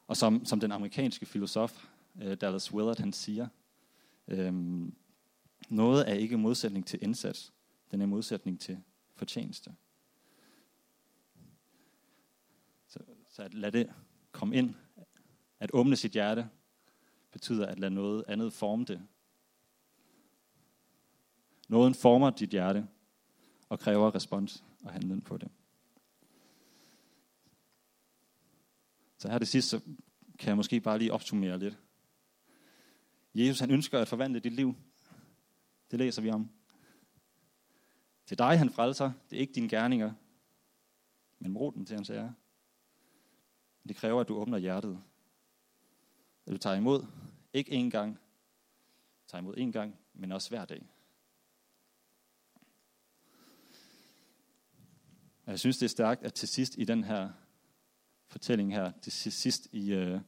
Og 0.07 0.17
som, 0.17 0.45
som 0.45 0.61
den 0.61 0.73
amerikanske 0.73 1.27
filosof 1.27 1.89
øh, 2.23 2.37
Dallas 2.37 2.73
Willard 2.73 2.99
han 2.99 3.13
siger, 3.13 3.49
øhm, 4.29 4.95
noget 5.69 6.11
er 6.11 6.15
ikke 6.15 6.39
modsætning 6.39 6.87
til 6.87 7.03
indsats, 7.03 7.53
den 7.91 8.01
er 8.01 8.07
modsætning 8.07 8.61
til 8.61 8.79
fortjeneste. 9.15 9.75
Så, 12.89 12.99
så 13.29 13.43
at 13.43 13.55
lade 13.55 13.79
det 13.79 13.93
komme 14.33 14.57
ind, 14.57 14.75
at 15.61 15.71
åbne 15.73 15.97
sit 15.97 16.13
hjerte, 16.13 16.49
betyder 17.31 17.67
at 17.67 17.79
lade 17.79 17.95
noget 17.95 18.25
andet 18.29 18.53
forme 18.53 18.85
det. 18.85 19.07
Noget 21.69 21.97
former 21.97 22.31
dit 22.31 22.51
hjerte 22.51 22.89
og 23.69 23.81
kræver 23.81 24.15
respons 24.15 24.65
og 24.85 24.93
handling 24.93 25.25
på 25.25 25.37
det. 25.37 25.51
Så 29.19 29.29
her 29.29 29.39
det 29.39 29.49
sidste, 29.49 29.71
så 29.71 29.81
kan 30.39 30.49
jeg 30.49 30.57
måske 30.57 30.81
bare 30.81 30.99
lige 30.99 31.13
opsummere 31.13 31.59
lidt. 31.59 31.79
Jesus 33.35 33.61
han 33.61 33.71
ønsker 33.71 33.99
at 33.99 34.09
forvandle 34.09 34.41
dit 34.41 34.53
liv. 34.53 34.75
Det 35.91 35.99
læser 35.99 36.23
vi 36.23 36.31
om. 36.31 36.51
Til 38.27 38.39
dig 38.39 38.59
han 38.59 38.71
frelser, 38.71 39.13
det 39.31 39.37
er 39.37 39.41
ikke 39.41 39.53
dine 39.53 39.69
gerninger, 39.69 40.13
men 41.39 41.55
brug 41.55 41.75
dem 41.75 41.85
til 41.85 41.97
hans 41.97 42.11
ære. 42.11 42.35
Det 43.89 43.97
kræver, 43.97 44.21
at 44.21 44.29
du 44.29 44.37
åbner 44.37 44.59
hjertet. 44.59 45.03
At 46.49 46.53
du 46.53 46.59
tager 46.59 46.77
imod, 46.77 47.07
ikke 47.53 47.71
én 47.71 47.91
gang, 47.91 48.19
tager 49.27 49.43
imod 49.43 49.57
én 49.57 49.71
gang, 49.71 49.99
men 50.15 50.33
også 50.33 50.49
hver 50.49 50.65
dag. 50.65 50.89
Og 55.45 55.51
jeg 55.51 55.61
synes, 55.61 55.79
det 55.79 55.85
er 55.85 55.89
stærkt, 55.89 56.23
at 56.23 56.35
til 56.35 56.49
sidst 56.49 56.79
i 56.79 56.85
den 56.85 57.05
her 57.05 57.31
fortælling 58.27 58.75
her, 58.75 58.93
til 59.03 59.13
sidst 59.13 59.69
i, 59.73 59.93
øh, 59.93 60.21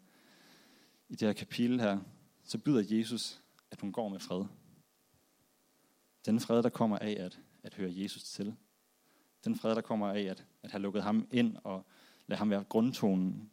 i 1.08 1.14
det 1.14 1.28
her 1.28 1.32
kapitel 1.32 1.80
her, 1.80 2.00
så 2.42 2.58
byder 2.58 2.96
Jesus, 2.98 3.42
at 3.70 3.80
hun 3.80 3.92
går 3.92 4.08
med 4.08 4.20
fred. 4.20 4.44
Den 6.26 6.40
fred, 6.40 6.62
der 6.62 6.70
kommer 6.70 6.98
af 6.98 7.16
at, 7.18 7.40
at 7.62 7.74
høre 7.74 7.92
Jesus 7.92 8.24
til. 8.24 8.56
Den 9.44 9.56
fred, 9.56 9.74
der 9.74 9.80
kommer 9.80 10.08
af 10.08 10.20
at, 10.20 10.46
at 10.62 10.70
have 10.70 10.82
lukket 10.82 11.02
ham 11.02 11.28
ind 11.30 11.56
og 11.64 11.86
lade 12.26 12.38
ham 12.38 12.50
være 12.50 12.64
grundtonen. 12.64 13.50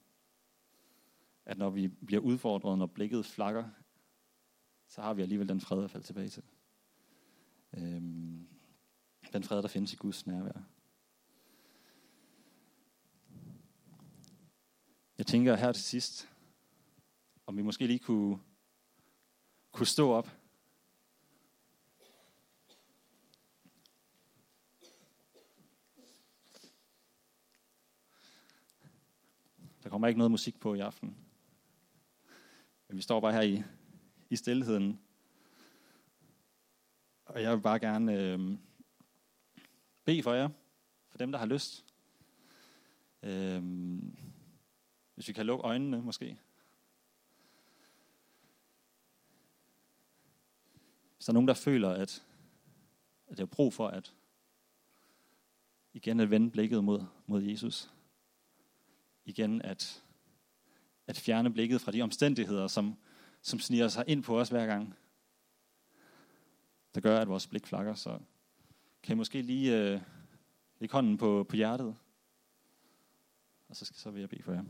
At 1.47 1.57
når 1.57 1.69
vi 1.69 1.87
bliver 1.87 2.21
udfordret, 2.21 2.77
når 2.77 2.85
blikket 2.85 3.25
flakker, 3.25 3.69
så 4.87 5.01
har 5.01 5.13
vi 5.13 5.21
alligevel 5.21 5.49
den 5.49 5.61
fred 5.61 5.83
at 5.83 5.91
falde 5.91 6.05
tilbage 6.05 6.29
til. 6.29 6.43
Øhm, 7.73 8.47
den 9.33 9.43
fred, 9.43 9.61
der 9.61 9.67
findes 9.67 9.93
i 9.93 9.95
Guds 9.95 10.27
nærvær. 10.27 10.61
Jeg 15.17 15.25
tænker 15.27 15.55
her 15.55 15.71
til 15.71 15.83
sidst, 15.83 16.29
om 17.45 17.57
vi 17.57 17.61
måske 17.61 17.87
lige 17.87 17.99
kunne, 17.99 18.39
kunne 19.71 19.87
stå 19.87 20.11
op. 20.11 20.31
Der 29.83 29.89
kommer 29.89 30.07
ikke 30.07 30.17
noget 30.17 30.31
musik 30.31 30.59
på 30.59 30.73
i 30.73 30.79
aften. 30.79 31.26
Men 32.87 32.97
vi 32.97 33.01
står 33.01 33.19
bare 33.19 33.33
her 33.33 33.41
i, 33.41 33.63
i 34.29 34.35
stillheden. 34.35 34.99
Og 37.25 37.41
jeg 37.41 37.55
vil 37.55 37.61
bare 37.61 37.79
gerne 37.79 38.13
øh, 38.13 38.57
bede 40.05 40.23
for 40.23 40.33
jer, 40.33 40.49
for 41.09 41.17
dem, 41.17 41.31
der 41.31 41.39
har 41.39 41.45
lyst. 41.45 41.85
Øh, 43.23 43.63
hvis 45.15 45.27
vi 45.27 45.33
kan 45.33 45.45
lukke 45.45 45.65
øjnene 45.65 46.01
måske. 46.01 46.37
Hvis 51.15 51.25
der 51.25 51.31
er 51.31 51.33
nogen, 51.33 51.47
der 51.47 51.53
føler, 51.53 51.89
at, 51.89 52.25
at 53.27 53.37
det 53.37 53.39
er 53.39 53.45
brug 53.45 53.73
for 53.73 53.87
at 53.87 54.13
igen 55.93 56.19
at 56.19 56.29
vende 56.29 56.51
blikket 56.51 56.83
mod, 56.83 57.05
mod 57.25 57.41
Jesus. 57.41 57.91
Igen 59.25 59.61
at, 59.61 60.03
at 61.07 61.17
fjerne 61.17 61.53
blikket 61.53 61.81
fra 61.81 61.91
de 61.91 62.01
omstændigheder, 62.01 62.67
som, 62.67 62.97
som 63.41 63.59
sniger 63.59 63.87
sig 63.87 64.03
ind 64.07 64.23
på 64.23 64.39
os 64.39 64.49
hver 64.49 64.65
gang. 64.65 64.95
Der 66.95 67.01
gør, 67.01 67.19
at 67.19 67.27
vores 67.27 67.47
blik 67.47 67.67
flakker. 67.67 67.93
Så 67.93 68.19
kan 69.03 69.15
I 69.15 69.17
måske 69.17 69.41
lige 69.41 69.77
øh, 69.77 70.01
lægge 70.79 70.93
hånden 70.93 71.17
på, 71.17 71.45
på 71.49 71.55
hjertet. 71.55 71.95
Og 73.69 73.75
så, 73.75 73.85
skal, 73.85 73.97
så 73.97 74.11
vil 74.11 74.19
jeg 74.19 74.29
bede 74.29 74.43
for 74.43 74.53
jer. 74.53 74.63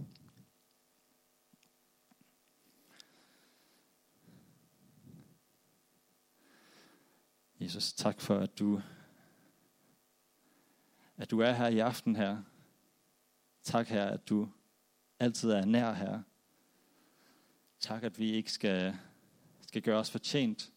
Jesus, 7.59 7.93
tak 7.93 8.21
for, 8.21 8.39
at 8.39 8.59
du, 8.59 8.81
at 11.17 11.31
du 11.31 11.39
er 11.39 11.51
her 11.51 11.67
i 11.67 11.79
aften 11.79 12.15
her. 12.15 12.43
Tak 13.63 13.87
her, 13.87 14.05
at 14.05 14.29
du 14.29 14.49
altid 15.19 15.51
er 15.51 15.65
nær 15.65 15.93
her. 15.93 16.21
Tak, 17.79 18.03
at 18.03 18.19
vi 18.19 18.31
ikke 18.31 18.51
skal, 18.51 18.97
skal 19.61 19.81
gøre 19.81 19.99
os 19.99 20.11
fortjent 20.11 20.71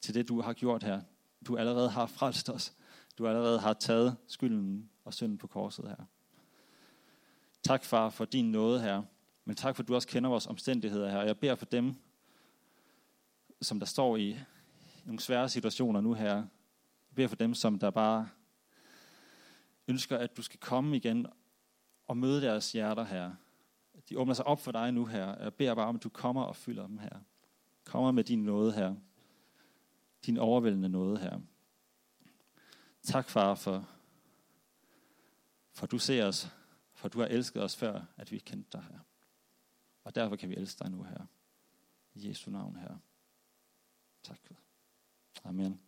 til 0.00 0.14
det, 0.14 0.28
du 0.28 0.40
har 0.40 0.52
gjort 0.52 0.82
her. 0.82 1.02
Du 1.46 1.56
allerede 1.56 1.90
har 1.90 2.06
frelst 2.06 2.50
os. 2.50 2.72
Du 3.18 3.28
allerede 3.28 3.58
har 3.58 3.72
taget 3.72 4.16
skylden 4.26 4.90
og 5.04 5.14
synden 5.14 5.38
på 5.38 5.46
korset 5.46 5.88
her. 5.88 6.04
Tak, 7.62 7.84
far, 7.84 8.10
for 8.10 8.24
din 8.24 8.50
nåde 8.50 8.80
her. 8.80 9.02
Men 9.44 9.56
tak, 9.56 9.76
for 9.76 9.82
du 9.82 9.94
også 9.94 10.08
kender 10.08 10.30
vores 10.30 10.46
omstændigheder 10.46 11.10
her. 11.10 11.22
Jeg 11.22 11.38
beder 11.38 11.54
for 11.54 11.66
dem, 11.66 11.94
som 13.62 13.78
der 13.78 13.86
står 13.86 14.16
i 14.16 14.38
nogle 15.04 15.20
svære 15.20 15.48
situationer 15.48 16.00
nu 16.00 16.12
her. 16.14 16.34
Jeg 16.34 17.14
beder 17.14 17.28
for 17.28 17.36
dem, 17.36 17.54
som 17.54 17.78
der 17.78 17.90
bare 17.90 18.28
ønsker, 19.88 20.18
at 20.18 20.36
du 20.36 20.42
skal 20.42 20.60
komme 20.60 20.96
igen 20.96 21.26
og 22.06 22.16
møde 22.16 22.42
deres 22.42 22.72
hjerter 22.72 23.04
her. 23.04 23.30
De 24.10 24.18
åbner 24.18 24.34
sig 24.34 24.46
op 24.46 24.60
for 24.60 24.72
dig 24.72 24.92
nu 24.92 25.06
her. 25.06 25.42
Jeg 25.42 25.54
beder 25.54 25.74
bare 25.74 25.86
om, 25.86 25.96
at 25.96 26.02
du 26.02 26.08
kommer 26.08 26.42
og 26.42 26.56
fylder 26.56 26.86
dem 26.86 26.98
her. 26.98 27.20
Kommer 27.84 28.10
med 28.10 28.24
din 28.24 28.44
nåde 28.44 28.72
her. 28.72 28.96
Din 30.26 30.36
overvældende 30.36 30.88
nåde 30.88 31.18
her. 31.18 31.40
Tak, 33.02 33.28
far, 33.28 33.54
for, 33.54 33.88
for 35.72 35.86
du 35.86 35.98
ser 35.98 36.24
os, 36.24 36.50
for 36.92 37.08
du 37.08 37.18
har 37.20 37.26
elsket 37.26 37.62
os 37.62 37.76
før, 37.76 38.02
at 38.16 38.32
vi 38.32 38.38
kendte 38.38 38.70
dig 38.72 38.82
her. 38.90 38.98
Og 40.04 40.14
derfor 40.14 40.36
kan 40.36 40.48
vi 40.48 40.54
elske 40.54 40.84
dig 40.84 40.90
nu 40.90 41.02
her. 41.02 41.26
I 42.14 42.28
Jesu 42.28 42.50
navn 42.50 42.76
her. 42.76 42.96
Tak 44.22 44.38
Gud. 44.48 44.56
Amen. 45.44 45.80